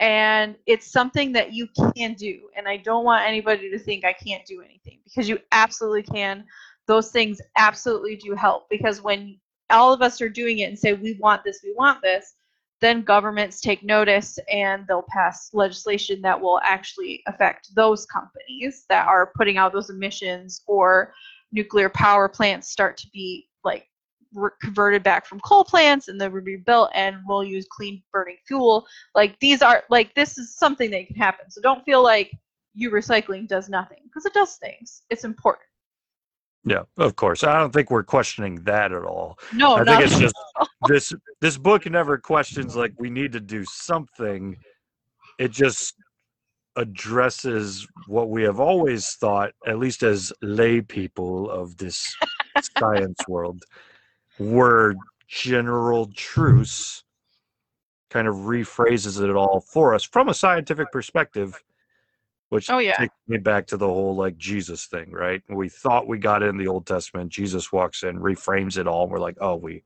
[0.00, 4.14] and it's something that you can do and I don't want anybody to think I
[4.14, 6.44] can't do anything because you absolutely can.
[6.86, 10.94] Those things absolutely do help because when all of us are doing it and say
[10.94, 12.34] we want this, we want this,
[12.80, 19.06] then governments take notice and they'll pass legislation that will actually affect those companies that
[19.06, 21.12] are putting out those emissions or
[21.52, 23.86] nuclear power plants start to be like
[24.62, 28.86] converted back from coal plants and they'll be rebuilt and we'll use clean burning fuel.
[29.14, 31.50] Like these are like this is something that can happen.
[31.50, 32.30] So don't feel like
[32.74, 35.02] you recycling does nothing because it does things.
[35.10, 35.69] It's important
[36.64, 37.42] yeah, of course.
[37.42, 39.38] I don't think we're questioning that at all.
[39.54, 40.34] No, I think it's just
[40.88, 44.56] this this book never questions like we need to do something.
[45.38, 45.94] It just
[46.76, 52.14] addresses what we have always thought, at least as lay people of this
[52.78, 53.62] science world,
[54.38, 54.94] were
[55.28, 57.04] general truths,
[58.10, 61.62] kind of rephrases it all for us from a scientific perspective
[62.50, 62.96] which oh, yeah.
[62.96, 65.42] takes me back to the whole like Jesus thing, right?
[65.48, 67.30] We thought we got it in the Old Testament.
[67.30, 69.04] Jesus walks in, reframes it all.
[69.04, 69.84] And we're like, oh, we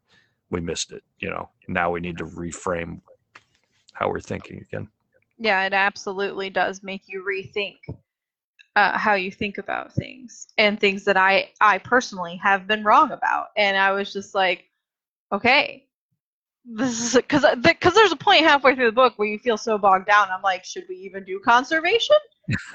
[0.51, 1.05] we missed it.
[1.19, 3.01] You know, now we need to reframe
[3.93, 4.89] how we're thinking again.
[5.39, 7.77] Yeah, it absolutely does make you rethink
[8.77, 13.13] uh, how you think about things and things that I I personally have been wrong
[13.13, 13.49] about.
[13.59, 14.65] And I was just like,
[15.33, 15.87] okay,
[16.65, 19.77] this is because because there's a point halfway through the book where you feel so
[19.77, 20.29] bogged down.
[20.31, 22.17] I'm like, should we even do conservation?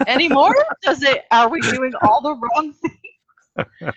[0.07, 0.55] Anymore?
[0.81, 1.25] Does it?
[1.31, 3.93] Are we doing all the wrong things?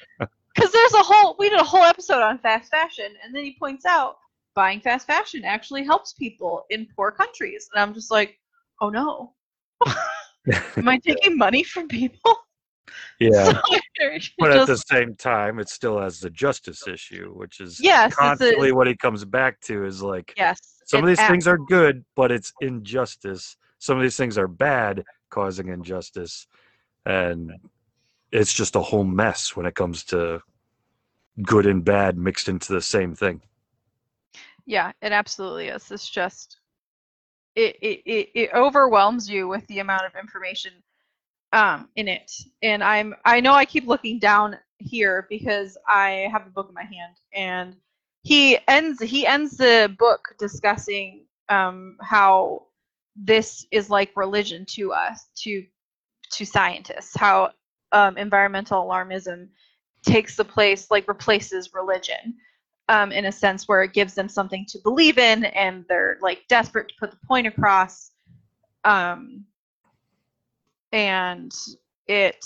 [0.55, 1.35] Because there's a whole.
[1.39, 4.17] We did a whole episode on fast fashion, and then he points out
[4.55, 8.39] buying fast fashion actually helps people in poor countries, and I'm just like,
[8.81, 9.33] oh no.
[10.77, 12.37] Am I taking money from people?
[13.19, 13.59] Yeah.
[14.39, 18.71] but at the same time, it still has the justice issue, which is yes, constantly
[18.71, 22.05] a, what he comes back to is like, yes, some of these things are good,
[22.17, 23.57] but it's injustice.
[23.79, 26.47] Some of these things are bad, causing injustice
[27.07, 27.53] and
[28.31, 30.40] it's just a whole mess when it comes to
[31.42, 33.40] good and bad mixed into the same thing.
[34.66, 35.90] Yeah it absolutely is.
[35.90, 36.59] It's just
[37.57, 40.73] it it, it, overwhelms you with the amount of information
[41.53, 42.31] um, in it.
[42.62, 46.75] And i'm i know i keep looking down here because i have the book in
[46.75, 47.77] my hand and
[48.23, 52.66] he ends he ends the book discussing um, how
[53.16, 55.64] this is like religion to us, to
[56.33, 57.16] to scientists.
[57.16, 57.51] How
[57.92, 59.48] um, environmental alarmism
[60.05, 62.35] takes the place, like replaces religion,
[62.88, 66.42] um, in a sense where it gives them something to believe in, and they're like
[66.48, 68.12] desperate to put the point across.
[68.85, 69.44] Um,
[70.92, 71.53] and
[72.07, 72.44] it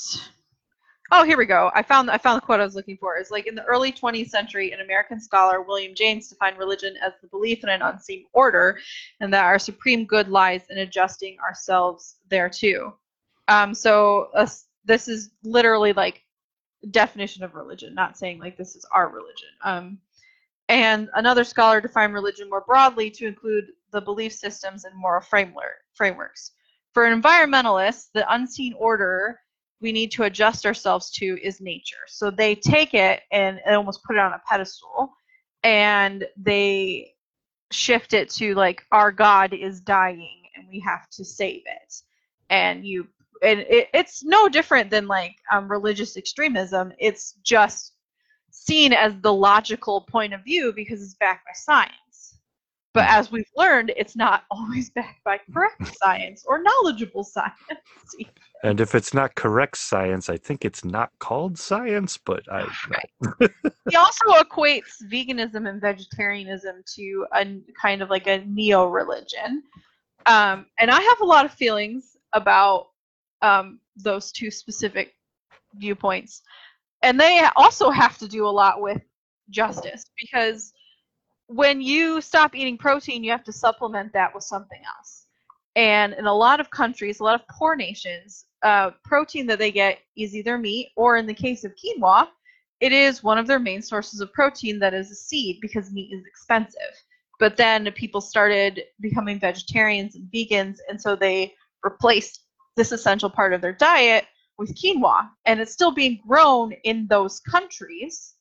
[1.13, 1.71] Oh, here we go.
[1.75, 3.17] I found I found the quote I was looking for.
[3.17, 7.13] It's like in the early 20th century, an American scholar, William James, defined religion as
[7.23, 8.79] the belief in an unseen order,
[9.21, 12.97] and that our supreme good lies in adjusting ourselves thereto.
[13.49, 14.49] Um, so uh,
[14.85, 16.25] this is literally like
[16.91, 19.49] definition of religion, not saying like this is our religion.
[19.65, 19.99] Um,
[20.69, 25.85] and another scholar defined religion more broadly to include the belief systems and moral framework
[25.95, 26.53] frameworks
[26.93, 29.39] For environmentalists, the unseen order
[29.81, 32.05] we need to adjust ourselves to is nature.
[32.07, 35.13] So they take it and, and almost put it on a pedestal
[35.63, 37.15] and they
[37.73, 41.95] shift it to like our God is dying and we have to save it.
[42.49, 43.09] And you
[43.43, 46.93] and it, it's no different than like um, religious extremism.
[46.99, 47.93] It's just
[48.51, 51.93] seen as the logical point of view because it's backed by science.
[52.97, 57.55] But as we've learned, it's not always backed by correct science or knowledgeable science.
[58.63, 63.51] And if it's not correct science, I think it's not called science, but I right.
[63.89, 67.47] he also equates veganism and vegetarianism to a
[67.81, 69.63] kind of like a neo religion.
[70.25, 72.87] Um, and I have a lot of feelings about
[73.43, 75.15] um, those two specific
[75.75, 76.43] viewpoints.
[77.03, 79.03] And they also have to do a lot with
[79.51, 80.73] justice because
[81.49, 85.27] when you stop eating protein, you have to supplement that with something else.
[85.77, 89.71] And in a lot of countries, a lot of poor nations, uh, protein that they
[89.71, 92.29] get is either meat or, in the case of quinoa,
[92.81, 96.13] it is one of their main sources of protein that is a seed because meat
[96.13, 96.81] is expensive.
[97.39, 102.41] But then people started becoming vegetarians and vegans, and so they replaced
[102.77, 104.25] this essential part of their diet
[104.59, 105.29] with quinoa.
[105.45, 108.35] And it's still being grown in those countries.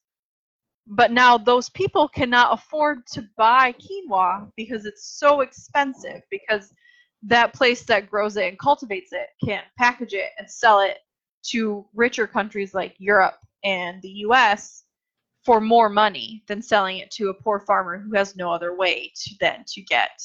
[0.88, 6.74] But now those people cannot afford to buy quinoa because it's so expensive because
[7.24, 11.00] that place that grows it and cultivates it can package it and sell it
[11.48, 14.84] to richer countries like Europe and the US
[15.44, 19.12] for more money than selling it to a poor farmer who has no other way
[19.16, 20.22] to then to get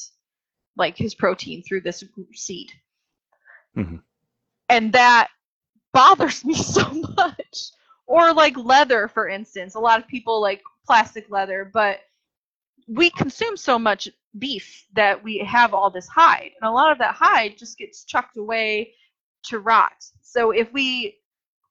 [0.77, 2.71] like his protein through this seed.
[3.77, 3.97] Mm-hmm.
[4.69, 5.27] And that
[5.93, 7.71] bothers me so much.
[8.11, 9.75] Or like leather, for instance.
[9.75, 12.01] A lot of people like plastic leather, but
[12.89, 16.51] we consume so much beef that we have all this hide.
[16.59, 18.93] And a lot of that hide just gets chucked away
[19.43, 19.93] to rot.
[20.21, 21.19] So if we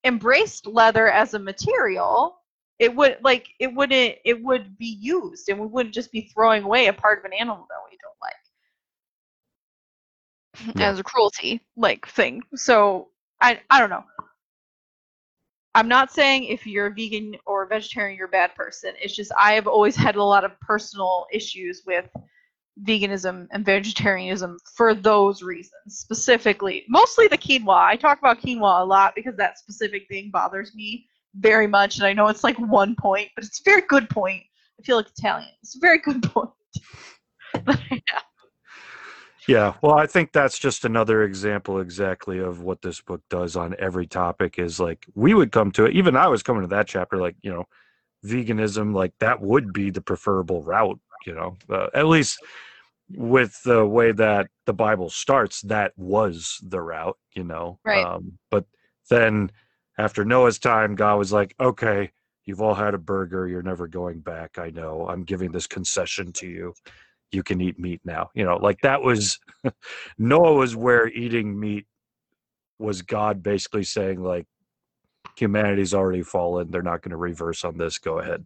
[0.04, 2.38] embraced leather as a material,
[2.78, 6.62] it would like it wouldn't it would be used and we wouldn't just be throwing
[6.62, 8.16] away a part of an animal that we don't
[10.78, 12.42] like as a cruelty like thing.
[12.54, 13.08] So
[13.42, 14.04] I I don't know.
[15.74, 18.94] I'm not saying if you're a vegan or a vegetarian you're a bad person.
[19.00, 22.08] It's just I have always had a lot of personal issues with
[22.84, 26.84] veganism and vegetarianism for those reasons specifically.
[26.88, 27.84] Mostly the quinoa.
[27.84, 32.06] I talk about quinoa a lot because that specific thing bothers me very much, and
[32.06, 34.42] I know it's like one point, but it's a very good point.
[34.78, 35.50] I feel like Italian.
[35.62, 36.50] It's a very good point.
[37.64, 38.20] but yeah.
[39.48, 43.74] Yeah, well, I think that's just another example exactly of what this book does on
[43.78, 45.94] every topic is like we would come to it.
[45.94, 47.64] Even I was coming to that chapter, like, you know,
[48.24, 52.38] veganism, like that would be the preferable route, you know, uh, at least
[53.10, 57.78] with the way that the Bible starts, that was the route, you know.
[57.84, 58.04] Right.
[58.04, 58.66] Um, but
[59.08, 59.50] then
[59.98, 62.10] after Noah's time, God was like, okay,
[62.44, 63.48] you've all had a burger.
[63.48, 64.58] You're never going back.
[64.58, 65.08] I know.
[65.08, 66.74] I'm giving this concession to you.
[67.32, 68.30] You can eat meat now.
[68.34, 69.38] You know, like that was
[70.18, 71.86] Noah was where eating meat
[72.78, 74.46] was God basically saying, like,
[75.36, 76.70] humanity's already fallen.
[76.70, 77.98] They're not going to reverse on this.
[77.98, 78.44] Go ahead.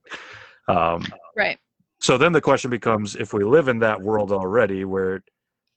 [0.69, 1.59] Um, right.
[2.01, 5.23] So then the question becomes if we live in that world already where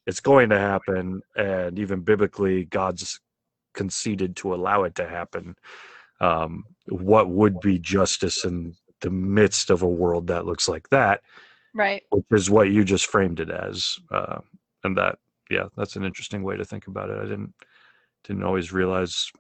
[0.05, 3.19] it's going to happen, and even biblically, God's
[3.73, 5.55] conceded to allow it to happen,
[6.19, 11.21] um, what would be justice in the midst of a world that looks like that?
[11.77, 12.03] Right.
[12.09, 13.99] Which is what you just framed it as.
[14.09, 14.39] Uh,
[14.83, 17.19] and that, yeah, that's an interesting way to think about it.
[17.19, 17.53] I didn't
[18.23, 19.31] didn't always realize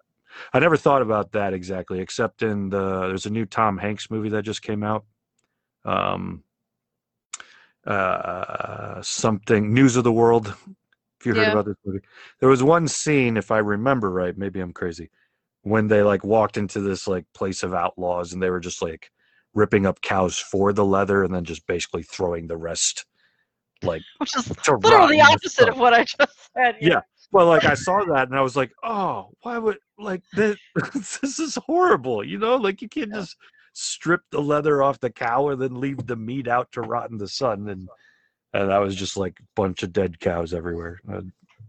[0.53, 4.29] I never thought about that exactly, except in the there's a new Tom Hanks movie
[4.29, 5.03] that just came out.
[5.83, 6.43] Um,
[7.85, 10.53] uh, something News of the World.
[11.19, 11.51] If you heard yeah.
[11.53, 12.01] about this movie,
[12.39, 15.09] there was one scene, if I remember right, maybe I'm crazy,
[15.63, 19.09] when they like walked into this like place of outlaws and they were just like
[19.57, 23.05] ripping up cows for the leather and then just basically throwing the rest
[23.81, 26.77] like which is literally the opposite of what I just said.
[26.79, 26.89] Yeah.
[26.89, 27.01] yeah.
[27.31, 30.55] Well, like I saw that and I was like, oh, why would like this?
[30.93, 32.23] this is horrible.
[32.23, 33.19] You know, like you can't yeah.
[33.19, 33.35] just
[33.73, 37.17] strip the leather off the cow and then leave the meat out to rot in
[37.17, 37.89] the sun and
[38.53, 40.99] and that was just like a bunch of dead cows everywhere.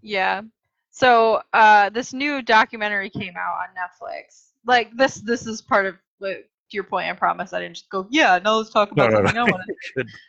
[0.00, 0.42] Yeah.
[0.90, 4.52] So uh, this new documentary came out on Netflix.
[4.64, 5.96] Like this, this is part of
[6.70, 7.08] to your point.
[7.08, 8.06] I promise I didn't just go.
[8.10, 9.52] Yeah, no, let's talk about no, something no, no.
[9.52, 9.58] I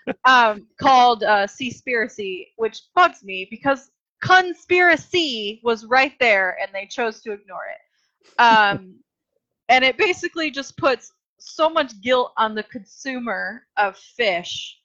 [0.08, 0.18] want
[0.60, 7.22] um, called uh, Seaspiracy, which bugs me because conspiracy was right there and they chose
[7.22, 8.42] to ignore it.
[8.42, 8.96] Um,
[9.70, 14.78] and it basically just puts so much guilt on the consumer of fish.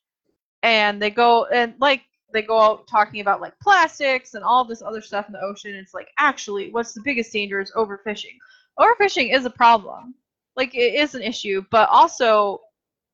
[0.63, 2.03] And they go and like
[2.33, 5.75] they go out talking about like plastics and all this other stuff in the ocean.
[5.75, 8.37] It's like actually, what's the biggest danger is overfishing.
[8.79, 10.15] Overfishing is a problem,
[10.57, 12.61] like it is an issue, but also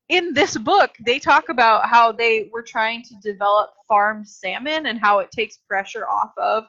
[0.09, 4.99] in this book they talk about how they were trying to develop farmed salmon and
[4.99, 6.65] how it takes pressure off of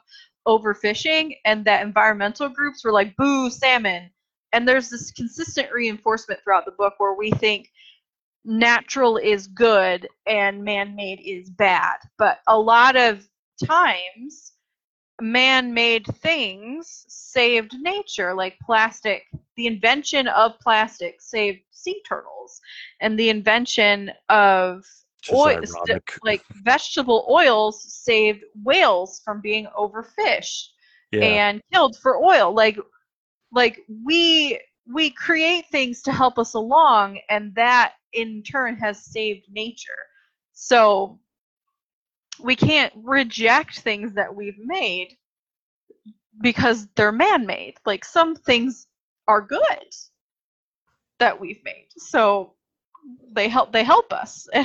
[0.47, 4.09] overfishing and that environmental groups were like boo salmon.
[4.53, 7.69] And there's this consistent reinforcement throughout the book where we think
[8.45, 11.97] natural is good and man-made is bad.
[12.17, 13.27] But a lot of
[13.65, 14.52] times
[15.23, 19.23] man-made things saved nature like plastic
[19.55, 22.59] the invention of plastic saved sea turtles
[22.99, 24.83] and the invention of
[25.33, 25.61] oil
[26.23, 30.67] like vegetable oils saved whales from being overfished
[31.13, 31.21] yeah.
[31.21, 32.53] and killed for oil.
[32.53, 32.77] Like
[33.51, 34.59] like we
[34.91, 39.91] we create things to help us along and that in turn has saved nature.
[40.53, 41.19] So
[42.43, 45.17] we can't reject things that we've made
[46.41, 47.75] because they're man-made.
[47.85, 48.87] Like some things
[49.27, 49.95] are good
[51.19, 51.87] that we've made.
[51.97, 52.53] So
[53.31, 54.47] they help they help us.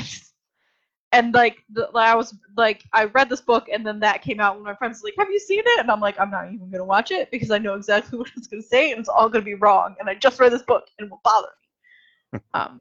[1.11, 4.41] And and like the, I was like I read this book and then that came
[4.41, 4.57] out.
[4.57, 5.81] And my friends like have you seen it?
[5.81, 8.47] And I'm like I'm not even gonna watch it because I know exactly what it's
[8.49, 9.95] gonna say and it's all gonna be wrong.
[10.01, 11.49] And I just read this book and it will bother
[12.33, 12.41] me.
[12.55, 12.81] um,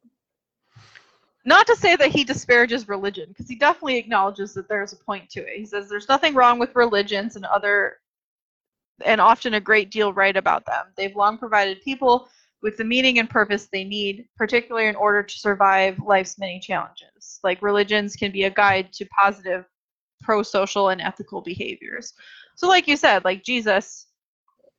[1.48, 5.30] not to say that he disparages religion because he definitely acknowledges that there's a point
[5.30, 5.58] to it.
[5.58, 8.00] He says there's nothing wrong with religions and other
[9.06, 10.88] and often a great deal right about them.
[10.98, 12.28] They've long provided people
[12.62, 17.39] with the meaning and purpose they need, particularly in order to survive life's many challenges.
[17.45, 19.64] Like religions can be a guide to positive,
[20.22, 22.12] pro social, and ethical behaviors.
[22.56, 24.08] So, like you said, like Jesus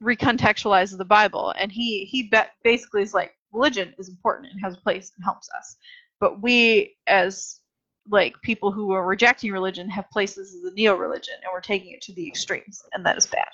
[0.03, 4.75] recontextualizes the Bible, and he he be- basically is like religion is important and has
[4.75, 5.77] a place and helps us,
[6.21, 7.61] but we as
[8.11, 12.01] like people who are rejecting religion have places as a neo-religion, and we're taking it
[12.03, 13.49] to the extremes, and that is bad.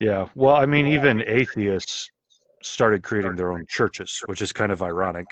[0.00, 2.10] Yeah, well, I mean, even atheists
[2.62, 5.26] started creating their own churches, which is kind of ironic.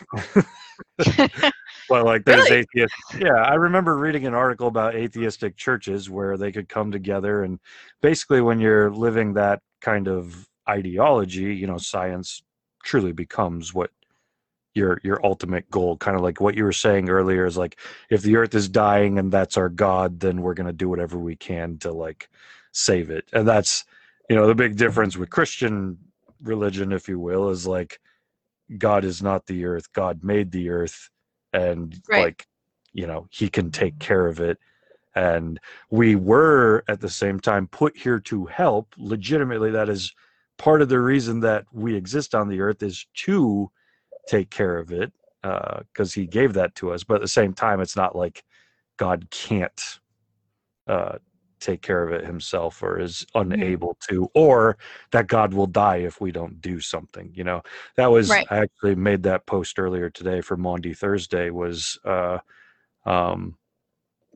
[0.97, 2.67] but like there's really?
[2.75, 2.97] atheists.
[3.19, 7.59] Yeah, I remember reading an article about atheistic churches where they could come together and
[8.01, 12.43] basically when you're living that kind of ideology, you know, science
[12.85, 13.91] truly becomes what
[14.75, 17.79] your your ultimate goal kind of like what you were saying earlier is like
[18.11, 21.19] if the earth is dying and that's our god then we're going to do whatever
[21.19, 22.29] we can to like
[22.73, 23.85] save it and that's
[24.29, 25.99] you know the big difference with christian
[26.43, 28.01] religion, if you will, is like
[28.77, 29.93] God is not the earth.
[29.93, 31.11] God made the earth,
[31.53, 32.25] and right.
[32.25, 32.47] like
[32.93, 34.59] you know He can take care of it.
[35.15, 35.59] And
[35.91, 38.95] we were at the same time put here to help.
[38.97, 40.15] Legitimately, that is
[40.59, 43.71] part of the reason that we exist on the earth is to
[44.29, 45.13] take care of it
[45.43, 47.03] because uh, He gave that to us.
[47.05, 48.45] But at the same time, it's not like
[48.97, 49.99] God can't
[50.87, 51.19] uh,
[51.61, 54.15] take care of it himself or is unable mm-hmm.
[54.15, 54.79] to or
[55.11, 57.61] that god will die if we don't do something you know
[57.97, 58.47] that was right.
[58.51, 62.39] i actually made that post earlier today for Maundy thursday was uh
[63.07, 63.57] um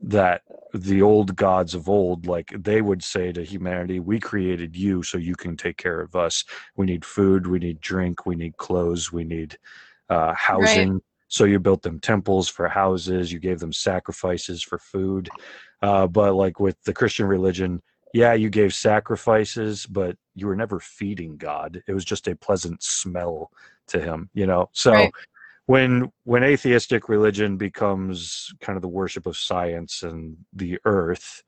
[0.01, 0.41] that
[0.73, 5.17] the old gods of old like they would say to humanity we created you so
[5.17, 6.43] you can take care of us
[6.75, 9.57] we need food we need drink we need clothes we need
[10.09, 11.01] uh housing right.
[11.27, 15.29] so you built them temples for houses you gave them sacrifices for food
[15.83, 17.81] uh, but like with the Christian religion,
[18.13, 21.83] yeah, you gave sacrifices, but you were never feeding God.
[21.87, 23.51] It was just a pleasant smell
[23.87, 24.69] to him, you know.
[24.71, 25.13] So right.
[25.65, 31.43] When when atheistic religion becomes kind of the worship of science and the earth,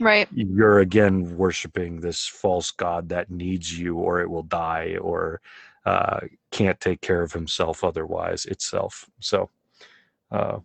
[0.00, 5.40] right you're again worshiping this false god that needs you or it will die or
[5.86, 6.20] uh,
[6.52, 9.50] can't take care of himself otherwise itself so
[10.30, 10.58] uh,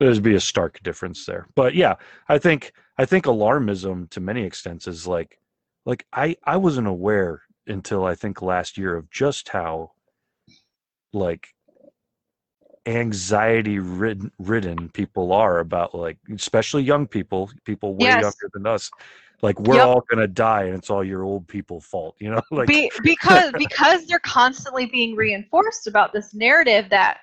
[0.00, 1.46] there'd be a stark difference there.
[1.54, 1.96] But yeah,
[2.28, 5.38] I think I think alarmism to many extents is like
[5.84, 9.92] like I I wasn't aware until I think last year of just how
[11.12, 11.48] like
[12.96, 18.22] anxiety ridden, ridden people are about like especially young people people way yes.
[18.22, 18.90] younger than us
[19.42, 19.86] like we're yep.
[19.86, 23.52] all gonna die and it's all your old people fault you know like Be, because
[23.58, 27.18] because they're constantly being reinforced about this narrative that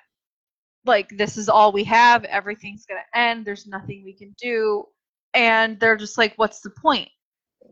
[0.84, 4.84] like this is all we have everything's going to end there's nothing we can do
[5.34, 7.08] and they're just like what's the point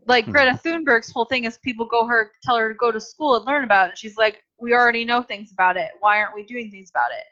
[0.05, 0.31] like hmm.
[0.31, 3.45] greta thunberg's whole thing is people go her tell her to go to school and
[3.45, 6.69] learn about it she's like we already know things about it why aren't we doing
[6.69, 7.25] things about it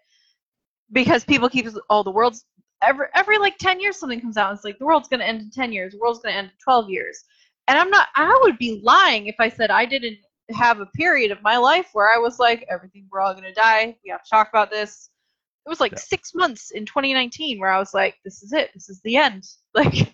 [0.91, 2.45] because people keep oh the world's
[2.83, 5.25] every every like 10 years something comes out and it's like the world's going to
[5.25, 7.23] end in 10 years the world's going to end in 12 years
[7.67, 10.17] and i'm not i would be lying if i said i didn't
[10.51, 13.53] have a period of my life where i was like everything we're all going to
[13.53, 15.09] die we have to talk about this
[15.65, 15.97] it was like Yeah.
[15.97, 18.69] six months in 2019 where I was like, this is it.
[18.73, 19.43] This is the end.
[19.73, 20.11] Like,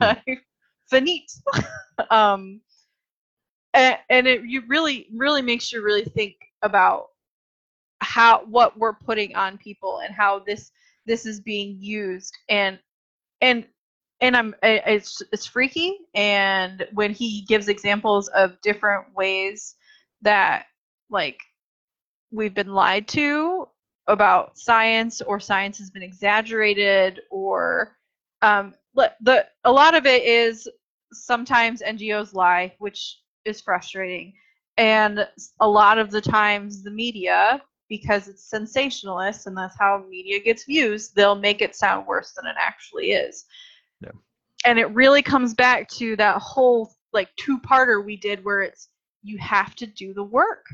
[0.89, 1.31] finite.
[2.09, 2.61] um,
[3.73, 7.10] and, and it you really really makes you really think about
[8.01, 10.71] how what we're putting on people and how this
[11.05, 12.35] this is being used.
[12.49, 12.79] And
[13.41, 13.65] and
[14.19, 15.97] and I'm it's it's freaky.
[16.13, 19.75] And when he gives examples of different ways
[20.21, 20.65] that
[21.09, 21.39] like
[22.31, 23.67] we've been lied to
[24.07, 27.97] about science or science has been exaggerated or
[28.41, 28.73] um
[29.21, 30.67] the a lot of it is
[31.13, 34.33] sometimes NGOs lie which is frustrating.
[34.77, 35.27] And
[35.59, 37.61] a lot of the times the media
[37.91, 42.45] because it's sensationalist and that's how media gets views they'll make it sound worse than
[42.45, 43.45] it actually is
[43.99, 44.11] Yeah.
[44.65, 48.87] and it really comes back to that whole like two-parter we did where it's
[49.23, 50.65] you have to do the work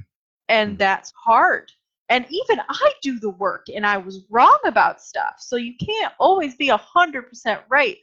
[0.47, 0.77] and Mhm.
[0.77, 1.71] that's hard
[2.09, 6.13] and even i do the work and i was wrong about stuff so you can't
[6.19, 7.97] always be a 100% right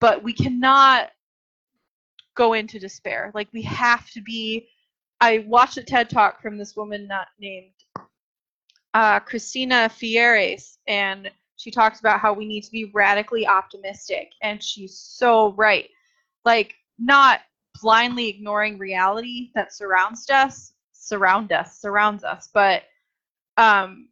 [0.00, 1.10] but we cannot
[2.34, 4.68] go into despair like we have to be
[5.20, 7.70] i watched a ted talk from this woman not named
[8.94, 14.62] uh, Christiana Figueres, and she talks about how we need to be radically optimistic, and
[14.62, 15.88] she's so right.
[16.44, 17.40] Like, not
[17.80, 22.82] blindly ignoring reality that surrounds us, surround us, surrounds us, but
[23.56, 24.08] um,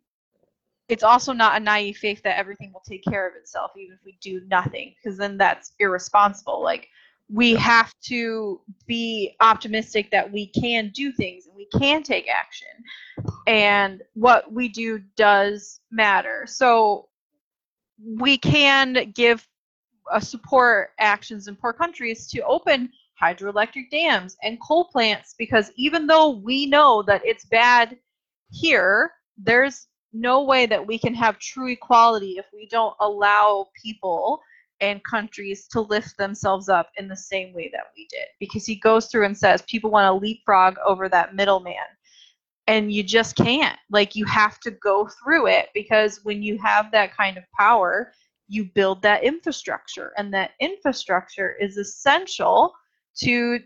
[0.88, 4.04] it's also not a naive faith that everything will take care of itself, even if
[4.04, 6.62] we do nothing, because then that's irresponsible.
[6.62, 6.88] Like,
[7.28, 12.68] we have to be optimistic that we can do things and we can take action
[13.46, 16.44] and what we do does matter.
[16.46, 17.08] So
[18.18, 19.46] we can give
[20.12, 26.06] uh, support actions in poor countries to open hydroelectric dams and coal plants because even
[26.06, 27.96] though we know that it's bad
[28.50, 34.40] here, there's no way that we can have true equality if we don't allow people
[34.80, 38.26] and countries to lift themselves up in the same way that we did.
[38.40, 41.74] Because he goes through and says people want to leapfrog over that middleman.
[42.66, 43.78] And you just can't.
[43.90, 48.12] Like you have to go through it because when you have that kind of power
[48.48, 50.12] you build that infrastructure.
[50.16, 52.74] And that infrastructure is essential
[53.18, 53.60] to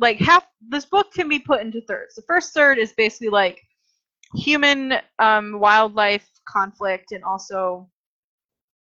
[0.00, 2.16] like half this book can be put into thirds.
[2.16, 3.62] The first third is basically like
[4.34, 7.88] human um, wildlife conflict and also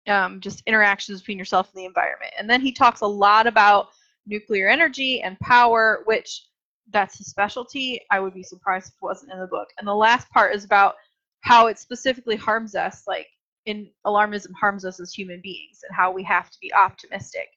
[0.09, 3.89] um, just interactions between yourself and the environment and then he talks a lot about
[4.27, 6.47] nuclear energy and power which
[6.91, 8.01] that's his specialty.
[8.11, 9.69] I would be surprised if it wasn't in the book.
[9.79, 10.95] And the last part is about
[11.41, 13.27] how it specifically harms us, like
[13.67, 17.49] in alarmism harms us as human beings, and how we have to be optimistic.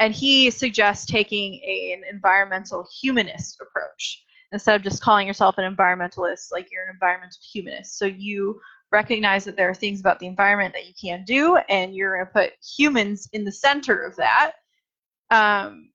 [0.00, 5.72] And he suggests taking a, an environmental humanist approach instead of just calling yourself an
[5.72, 7.98] environmentalist, like you're an environmental humanist.
[7.98, 8.60] So you
[8.94, 12.26] recognize that there are things about the environment that you can do, and you're going
[12.26, 14.52] to put humans in the center of that.
[15.30, 15.90] Um,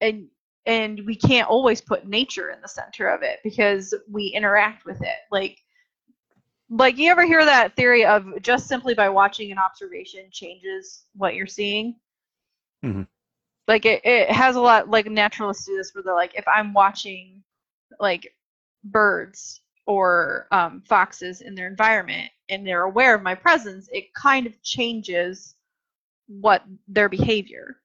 [0.00, 0.28] and
[0.66, 5.00] and we can't always put nature in the center of it because we interact with
[5.00, 5.58] it like
[6.68, 11.34] like you ever hear that theory of just simply by watching an observation changes what
[11.34, 11.94] you're seeing
[12.84, 13.06] Mhm.
[13.68, 16.74] like it, it has a lot like naturalists do this where they're like if i'm
[16.74, 17.42] watching
[17.98, 18.34] like
[18.84, 24.46] birds or um, foxes in their environment and they're aware of my presence it kind
[24.46, 25.54] of changes
[26.28, 27.76] what their behavior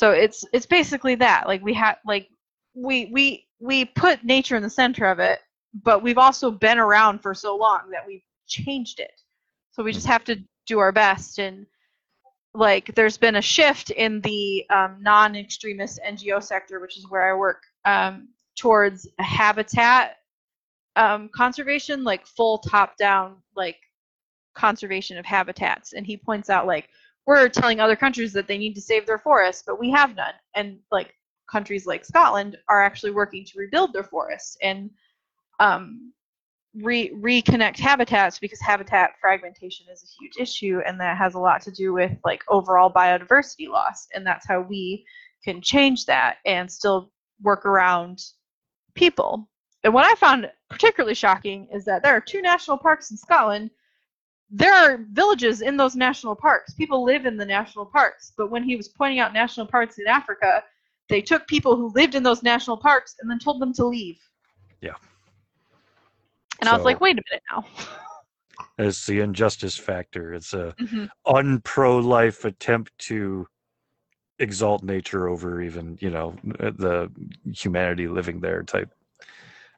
[0.00, 1.46] so it's it's basically that.
[1.46, 2.28] Like we have like
[2.74, 5.40] we we we put nature in the center of it,
[5.74, 9.12] but we've also been around for so long that we've changed it.
[9.72, 11.66] So we just have to do our best and
[12.54, 17.36] like there's been a shift in the um, non-extremist NGO sector, which is where I
[17.36, 20.16] work, um, towards habitat
[20.96, 23.76] um, conservation, like full top-down like
[24.54, 25.92] conservation of habitats.
[25.92, 26.88] And he points out like
[27.26, 30.34] we're telling other countries that they need to save their forests, but we have none.
[30.54, 31.14] And like
[31.50, 34.90] countries like Scotland are actually working to rebuild their forests and
[35.58, 36.12] um,
[36.74, 41.60] re- reconnect habitats because habitat fragmentation is a huge issue, and that has a lot
[41.62, 44.08] to do with like overall biodiversity loss.
[44.14, 45.04] And that's how we
[45.44, 47.10] can change that and still
[47.42, 48.22] work around
[48.94, 49.48] people.
[49.84, 53.70] And what I found particularly shocking is that there are two national parks in Scotland
[54.50, 56.74] there are villages in those national parks.
[56.74, 58.32] People live in the national parks.
[58.36, 60.64] But when he was pointing out national parks in Africa,
[61.08, 64.18] they took people who lived in those national parks and then told them to leave.
[64.80, 64.94] Yeah.
[66.60, 67.64] And I was like, wait a minute now.
[68.78, 70.34] It's the injustice factor.
[70.34, 71.08] It's a Mhm.
[71.26, 73.46] unpro-life attempt to
[74.38, 77.10] exalt nature over even you know the
[77.52, 78.90] humanity living there type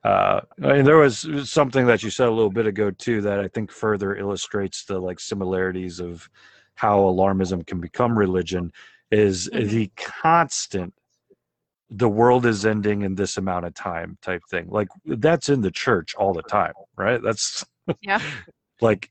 [0.05, 3.49] uh, and there was something that you said a little bit ago too that I
[3.49, 6.29] think further illustrates the like similarities of
[6.75, 8.73] how alarmism can become religion
[9.11, 9.69] is Mhm.
[9.71, 10.95] the constant
[11.95, 15.71] the world is ending in this amount of time type thing like that's in the
[15.71, 17.65] church all the time right that's
[18.01, 18.19] Yeah.
[18.81, 19.11] like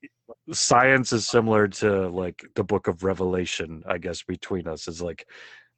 [0.51, 5.27] science is similar to like the book of revelation i guess between us is like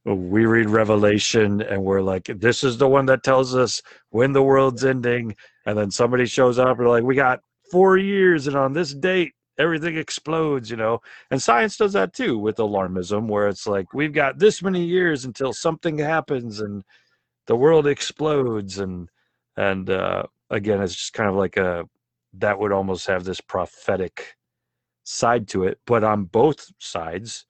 [0.05, 4.43] we read revelation and we're like this is the one that tells us when the
[4.43, 5.35] world's ending.
[5.65, 7.39] And then somebody shows up and like we got
[7.71, 10.99] four years and on this date everything explodes you know?
[11.31, 15.25] And science does that too with alarmism where it's like we've got this many years
[15.25, 16.83] until something happens and
[17.47, 19.09] the world explodes and
[19.57, 21.85] and uh again it's just kind of like a
[22.33, 24.35] that would almost have this prophetic
[25.03, 27.45] side to it but on both sides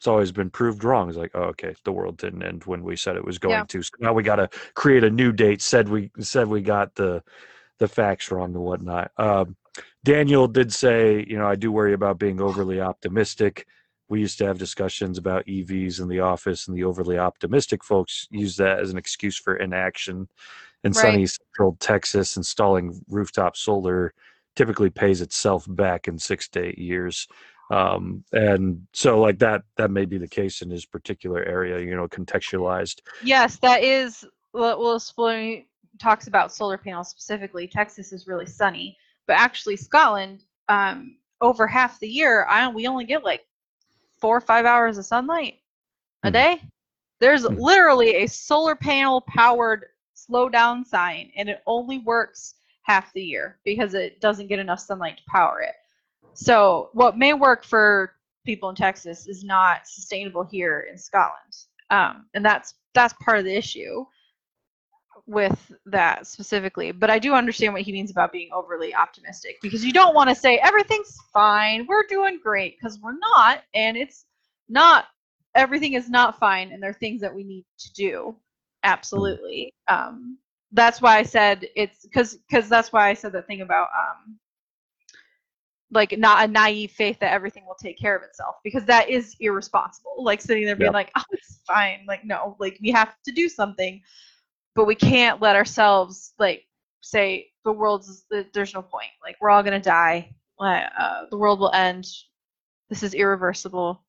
[0.00, 1.10] it's always been proved wrong.
[1.10, 3.64] It's like oh, okay the world didn't end when we said it was going Yeah.
[3.66, 3.82] to.
[3.82, 7.22] So now we got to create a new date said we said we got the
[7.80, 9.10] the facts wrong and whatnot.
[9.18, 9.56] Um
[10.02, 13.66] daniel did say you know i do worry about being overly optimistic.
[14.08, 18.26] We used to have discussions about evs in the office and the overly optimistic folks
[18.30, 20.28] use that as an excuse for inaction.
[20.82, 21.02] In Right.
[21.02, 24.14] sunny central texas installing rooftop solar
[24.56, 27.28] typically pays itself back in six to eight years
[27.70, 31.94] um, and so like that that may be the case in his particular area you
[31.96, 34.24] know contextualized Yes, that is.
[34.52, 35.66] Well, well, Spillerny
[36.00, 37.68] talks about solar panels specifically.
[37.68, 38.96] Texas is really sunny,
[39.26, 43.46] but actually Scotland, um, over half the year, I we only get like
[44.20, 45.58] four or five hours of sunlight
[46.24, 46.32] a Hmm.
[46.32, 46.62] day.
[47.20, 47.54] There's Hmm.
[47.54, 53.58] literally a solar panel powered slow down sign, and it only works half the year
[53.64, 55.74] because it doesn't get enough sunlight to power it.
[56.34, 58.14] So what may work for
[58.46, 61.54] people in Texas is not sustainable here in Scotland,
[61.90, 64.04] um, and that's that's part of the issue
[65.26, 66.92] with that specifically.
[66.92, 70.28] But I do understand what he means about being overly optimistic because you don't want
[70.30, 74.26] to say everything's fine, we're doing great because we're not, and it's
[74.68, 75.06] not.
[75.56, 78.36] Everything is not fine, and there are things that we need to do.
[78.84, 79.74] Absolutely.
[79.88, 80.38] Um,
[80.72, 84.39] that's why I said it's because because that's why I said that thing about um,
[85.92, 89.36] like not a naive faith that everything will take care of itself because that is
[89.40, 90.22] irresponsible.
[90.22, 90.94] Like sitting there being Yep.
[90.94, 92.04] like, oh, it's fine.
[92.06, 94.00] Like no, like we have to do something,
[94.74, 96.64] but we can't let ourselves like
[97.02, 99.10] say the world's there's no point.
[99.22, 100.34] Like we're all gonna die.
[100.60, 102.06] Uh, the world will end.
[102.88, 104.02] This is irreversible.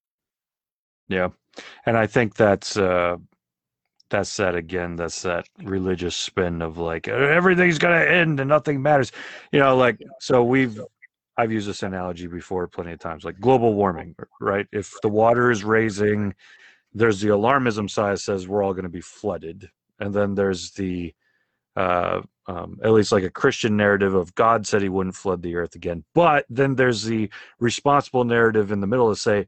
[1.08, 1.30] Yeah,
[1.86, 3.18] and I think that's uh,
[4.10, 4.96] that's that again.
[4.96, 9.12] That's that religious spin of like everything's gonna end and nothing matters.
[9.52, 10.80] You know, like so we've
[11.42, 14.68] I've used this analogy before plenty of times, like global warming, right?
[14.72, 16.36] If the water is raising,
[16.94, 19.68] there's the alarmism side that says we're all going to be flooded,
[20.00, 21.16] and then there's the
[21.76, 25.56] uh, um, at least like a Christian narrative of God said He wouldn't flood the
[25.56, 26.04] earth again.
[26.14, 29.48] But then there's the responsible narrative in the middle to say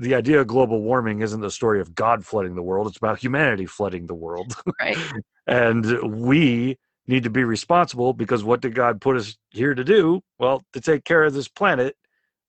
[0.00, 3.20] the idea of global warming isn't the story of God flooding the world; it's about
[3.20, 4.98] humanity flooding the world, Right.
[5.46, 10.22] and we need to be responsible because what did God put us here to do?
[10.38, 11.96] Well, to take care of this planet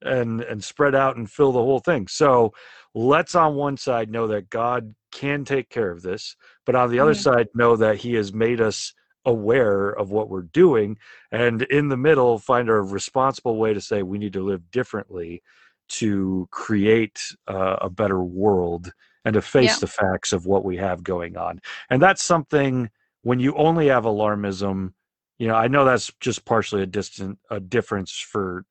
[0.01, 2.07] and and spread out and fill the whole thing.
[2.07, 2.53] So
[2.93, 6.35] let's on one side know that God can take care of this,
[6.65, 7.23] but on the other Mhm.
[7.23, 8.93] side know that He has made us
[9.25, 10.97] aware of what we're doing,
[11.31, 15.41] and in the middle find a responsible way to say we need to live differently
[15.89, 18.91] to create uh, a better world
[19.25, 19.79] and to face Yeah.
[19.81, 21.59] the facts of what we have going on.
[21.89, 22.89] And that's something
[23.27, 24.93] when you only have alarmism
[25.37, 28.63] you know i know that's just partially a distant a difference for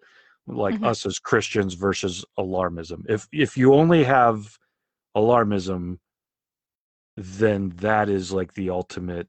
[0.46, 0.86] like Mhm.
[0.86, 4.58] us as christians versus alarmism if if you only have
[5.14, 5.98] alarmism
[7.18, 9.28] then that is like the ultimate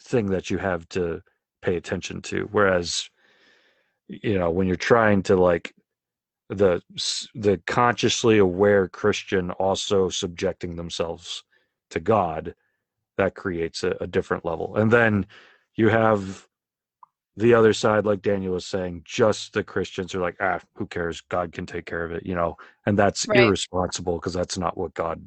[0.00, 1.22] thing that you have to
[1.62, 3.08] pay attention to whereas
[4.08, 5.72] you know when you're trying to like
[6.48, 6.82] the
[7.36, 11.44] the consciously aware christian also subjecting themselves
[11.90, 12.52] to god
[13.18, 15.26] that creates a, a different level and then
[15.76, 16.46] you have
[17.36, 21.20] the other side like daniel was saying just the christians are like ah who cares
[21.28, 22.56] god can take care of it you know
[22.86, 23.38] and that's Right.
[23.38, 25.22] irresponsible because that's not what god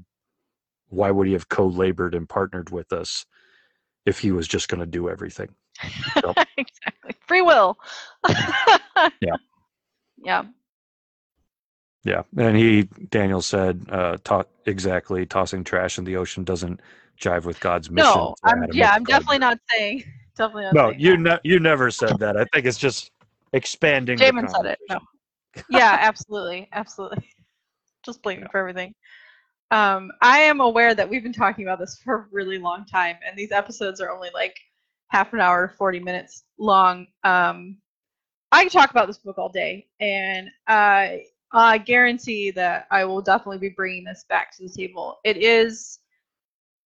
[0.89, 3.25] why would he have co-labored and partnered with us
[4.05, 5.49] if he was just going to do everything
[6.25, 6.47] Yep.
[6.57, 7.15] exactly.
[7.27, 7.77] Free will.
[9.21, 9.35] Yeah.
[10.23, 10.43] Yeah.
[12.03, 16.79] Yeah and he daniel said uh to- exactly tossing trash in the ocean doesn't
[17.19, 20.03] jive with god's mission No, I'm yeah, I'm definitely not saying
[20.37, 23.11] definitely not no saying you ne- you never said that i think it's just
[23.53, 24.79] expanding Jamin said it.
[24.89, 24.99] No.
[25.69, 27.29] yeah, absolutely, absolutely.
[28.03, 28.95] Just blaming for everything.
[29.69, 33.17] Um, I am aware that we've been talking about this for a really long time,
[33.25, 34.57] and these episodes are only like
[35.09, 37.05] half an hour, 40 minutes long.
[37.23, 37.77] Um,
[38.51, 43.21] I can talk about this book all day, and I, I guarantee that I will
[43.21, 45.19] definitely be bringing this back to the table.
[45.23, 45.99] It is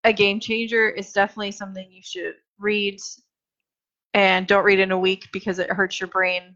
[0.04, 0.90] a game changer.
[0.90, 3.00] It's definitely something you should read,
[4.14, 6.56] and don't read in a week because it hurts your brain.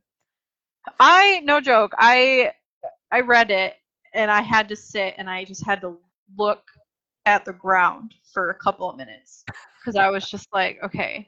[1.00, 1.94] I no joke.
[1.98, 2.54] I
[3.12, 3.76] I read it
[4.14, 5.98] and I had to sit and I just had to
[6.38, 6.64] look
[7.26, 9.44] at the ground for a couple of minutes
[9.80, 11.28] because I was just like, okay.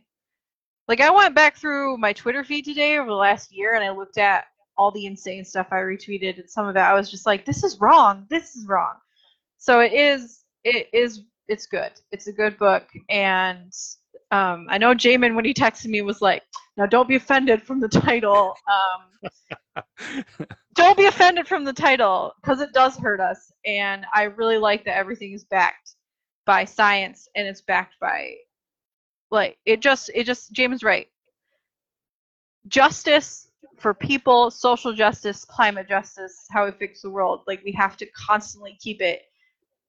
[0.87, 3.91] Like I went back through my Twitter feed today over the last year and I
[3.91, 4.45] looked at
[4.77, 7.63] all the insane stuff I retweeted and some of it I was just like, this
[7.63, 8.25] is wrong.
[8.29, 8.93] This is wrong.
[9.57, 11.91] So it is it is it's good.
[12.11, 13.71] It's a good book and
[14.31, 16.43] um, I know Jamin when he texted me was like,
[16.77, 18.55] now don't be offended from the title.
[19.75, 19.83] Um,
[20.75, 23.51] don't be offended from the title because it does hurt us.
[23.65, 25.95] And I really like that everything is backed
[26.45, 28.35] by science and it's backed by
[29.29, 31.07] like it just it just James right.
[32.67, 37.41] Justice for people, social justice, climate justice, how we fix the world.
[37.47, 39.23] Like we have to constantly keep it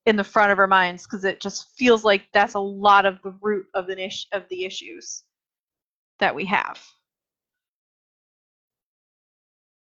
[0.07, 3.20] in the front of our minds because it just feels like that's a lot of
[3.23, 5.25] the root of the ish of the issues
[6.18, 6.83] that we have.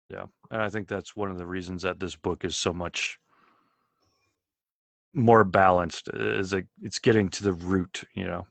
[0.09, 3.17] Yeah, and I think that's one of the reasons that this book is so much
[5.13, 6.09] more balanced.
[6.13, 8.45] Is it, it's getting to the root, you know.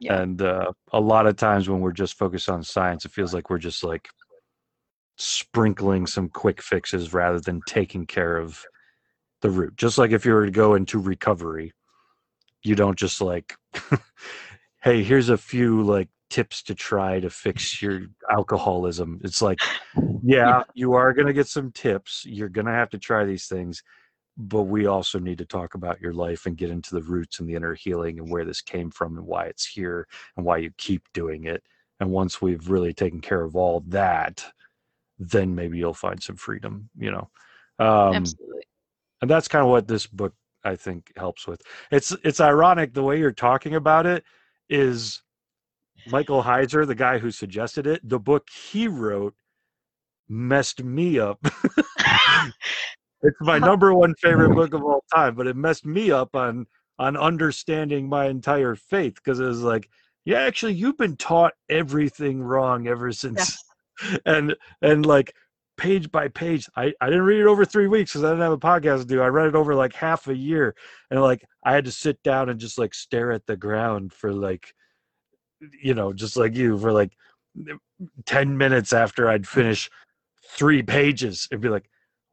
[0.00, 0.20] Yeah.
[0.20, 3.50] And uh, a lot of times when we're just focused on science, it feels like
[3.50, 4.08] we're just like
[5.16, 8.64] sprinkling some quick fixes rather than taking care of
[9.42, 9.76] the root.
[9.76, 11.72] Just like if you were to go into recovery,
[12.62, 13.54] you don't just like,
[14.82, 19.20] hey, here's a few like tips to try to fix your alcoholism.
[19.22, 19.60] It's like,
[20.22, 22.24] yeah, you are going to get some tips.
[22.26, 23.82] You're going to have to try these things,
[24.36, 27.48] but we also need to talk about your life and get into the roots and
[27.48, 30.72] the inner healing and where this came from and why it's here and why you
[30.76, 31.62] keep doing it.
[32.00, 34.44] And once we've really taken care of all that,
[35.30, 37.30] then maybe you'll find some freedom, you know.
[37.78, 38.62] Um, Absolutely.
[39.20, 41.60] and that's kind of what this book I think helps with.
[41.90, 44.24] It's it's ironic the way you're talking about it
[44.68, 45.22] is
[46.06, 49.34] Michael Heiser, the guy who suggested it, the book he wrote
[50.28, 51.38] messed me up.
[53.22, 56.66] it's my number one favorite book of all time, but it messed me up on
[56.98, 59.88] on understanding my entire faith because it was like,
[60.24, 63.58] yeah, actually you've been taught everything wrong ever since.
[64.26, 65.34] And and like
[65.76, 68.52] page by page i i didn't read it over three weeks because i didn't have
[68.52, 70.74] a podcast to do i read it over like half a year
[71.10, 74.32] and like i had to sit down and just like stare at the ground for
[74.32, 74.72] like
[75.82, 77.12] you know just like you for like
[78.26, 79.90] 10 minutes after i'd finish
[80.50, 81.88] three pages and be like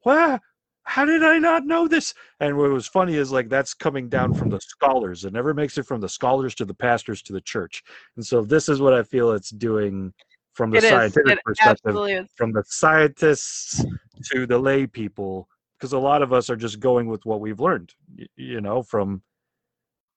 [0.05, 0.39] wow
[0.83, 2.13] how did i not know this?
[2.39, 5.77] And what was funny is like that's coming down from the scholars it never makes
[5.77, 7.83] it from the scholars to the pastors to the church
[8.15, 10.13] and so this is what i feel it's doing
[10.61, 13.83] from the It scientific perspective from the scientists
[14.31, 17.59] to the lay people because a lot of us are just going with what we've
[17.59, 17.91] learned
[18.35, 19.23] you know from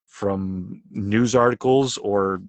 [0.06, 2.42] from news articles or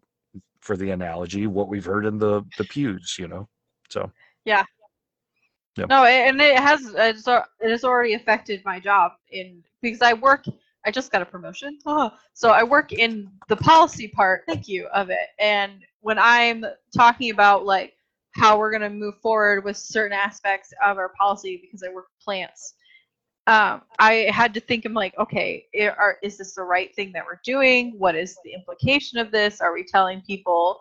[0.60, 3.48] for the analogy what we've heard in the the pews you know
[3.88, 4.12] so
[4.44, 4.66] yeah,
[5.78, 5.86] yeah.
[5.90, 10.44] No, and it has it's, it has already affected my job in because I work.
[10.86, 14.44] I just got a promotion, oh, so I work in the policy part.
[14.48, 15.30] Thank you of it.
[15.40, 16.64] And when I'm
[16.96, 17.94] talking about like
[18.36, 22.24] how we're gonna move forward with certain aspects of our policy, because I work with
[22.24, 22.76] plants,
[23.48, 24.86] um, I had to think.
[24.86, 25.66] I'm like, okay,
[25.98, 27.96] are, is this the right thing that we're doing?
[27.98, 29.62] What is the implication of this?
[29.62, 30.80] Are we telling people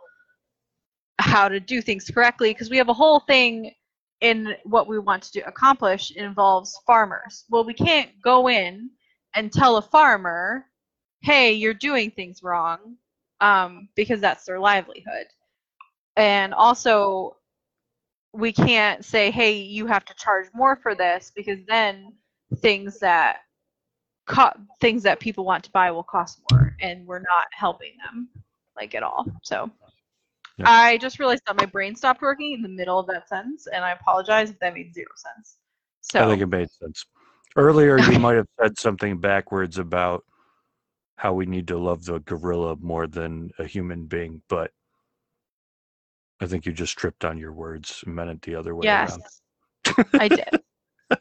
[1.19, 2.51] how to do things correctly?
[2.51, 3.73] Because we have a whole thing
[4.21, 7.45] in what we want to do, accomplish involves farmers.
[7.49, 8.91] Well, we can't go in
[9.35, 10.67] and tell a farmer,
[11.23, 12.99] "Hey, you're doing things wrong,"
[13.41, 15.27] um, because that's their livelihood.
[16.17, 17.37] And also,
[18.33, 22.13] we can't say, "Hey, you have to charge more for this," because then
[22.59, 23.39] things that
[24.27, 28.29] co- things that people want to buy will cost more, and we're not helping them
[28.77, 29.27] like at all.
[29.43, 29.71] So.
[30.57, 30.71] Yeah.
[30.71, 33.85] I just realized that my brain stopped working in the middle of that sentence, and
[33.85, 35.57] I apologize if that made zero sense.
[36.05, 37.07] So i think it made sense
[37.57, 40.25] earlier you might have said something backwards about
[41.17, 44.71] how we need to love the gorilla more than a human being but
[46.41, 49.11] i think you just tripped on your words and meant it the other way yes,
[49.11, 49.23] around
[50.15, 50.61] I did.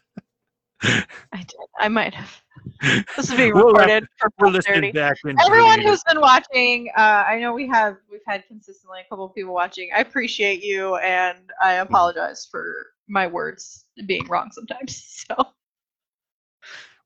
[0.84, 1.56] I did.
[1.80, 2.42] I might have.
[3.16, 7.40] This is being We'll recorded for we're listening back Everyone who's been watching, uh, I
[7.40, 9.90] know we have we've had consistently a couple of people watching.
[9.96, 15.10] I appreciate you, and I apologize for my words being wrong sometimes.
[15.30, 15.48] So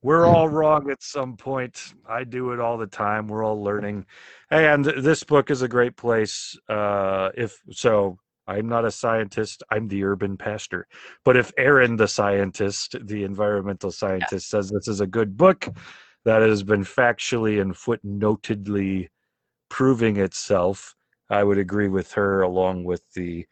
[0.01, 1.93] we're all wrong at some point.
[2.07, 3.27] I do it all the time.
[3.27, 4.05] We're all learning.
[4.51, 6.57] And this book is a great place.
[6.69, 8.17] Uh, if so,
[8.47, 9.63] I'm not a scientist.
[9.69, 10.87] I'm the urban pastor.
[11.25, 15.67] But if Erin, the scientist, the environmental scientist, says this is a good book
[16.23, 19.09] that has been factually and footnotedly
[19.69, 20.95] proving itself,
[21.29, 23.45] I would agree with her, along with the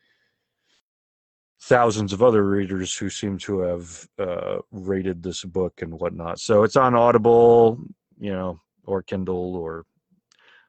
[1.62, 6.40] thousands of other readers who seem to have uh, rated this book and whatnot.
[6.40, 7.80] So it's on Audible,
[8.20, 9.86] you know, or Kindle or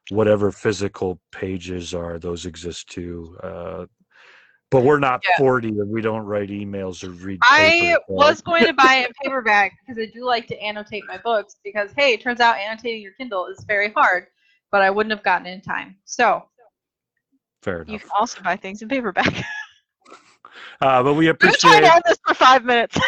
[0.09, 2.19] whatever physical pages are.
[2.19, 3.37] Those exist too.
[3.43, 3.85] Uh,
[4.69, 5.37] but we're not Yeah.
[5.37, 7.39] 40 and we don't write emails or read.
[7.41, 11.57] I was going to buy a paperback because I do like to annotate my books
[11.63, 14.27] because hey, it turns out annotating your Kindle is very hard,
[14.71, 15.95] but I wouldn't have gotten in time.
[16.05, 16.43] So
[17.61, 17.93] fair enough.
[17.93, 19.33] you can also buy things in paperback.
[20.81, 22.97] Uh, but we appreciate to end this for five minutes.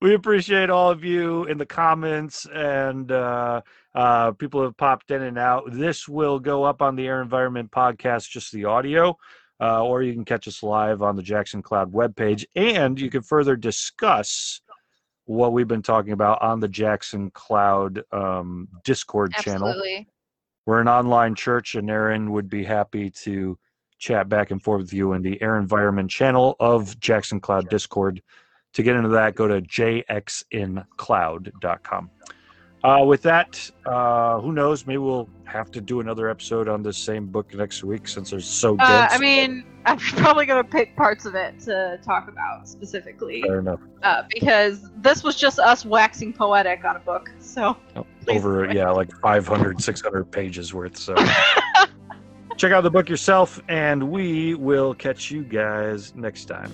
[0.00, 3.60] we appreciate all of you in the comments and uh,
[3.94, 5.64] uh, people have popped in and out.
[5.70, 9.16] This will go up on the Air Environment podcast, just the audio,
[9.60, 13.22] uh, or you can catch us live on the Jackson Cloud webpage, and you can
[13.22, 14.60] further discuss
[15.26, 19.68] what we've been talking about on the Jackson Cloud um, Discord channel.
[19.68, 20.08] Absolutely.
[20.66, 23.58] We're an online church, and Erin would be happy to
[24.04, 28.20] chat back and forth with you in the Air Environment channel of Jackson Cloud Discord.
[28.74, 32.10] To get into that, go to jxincloud.com.
[32.82, 34.86] Uh, with that, uh, who knows?
[34.86, 38.40] Maybe we'll have to do another episode on this same book next week since they're
[38.40, 39.14] so Uh, dense.
[39.14, 43.60] I mean, I'm probably going to pick parts of it to talk about specifically Fair
[43.60, 43.80] enough.
[44.02, 47.30] uh, because this was just us waxing poetic on a book.
[47.38, 47.74] So
[48.28, 50.98] Over, yeah, like 500, 600 pages worth.
[50.98, 51.14] So
[52.56, 56.72] check out the book yourself, and we will catch you guys next time.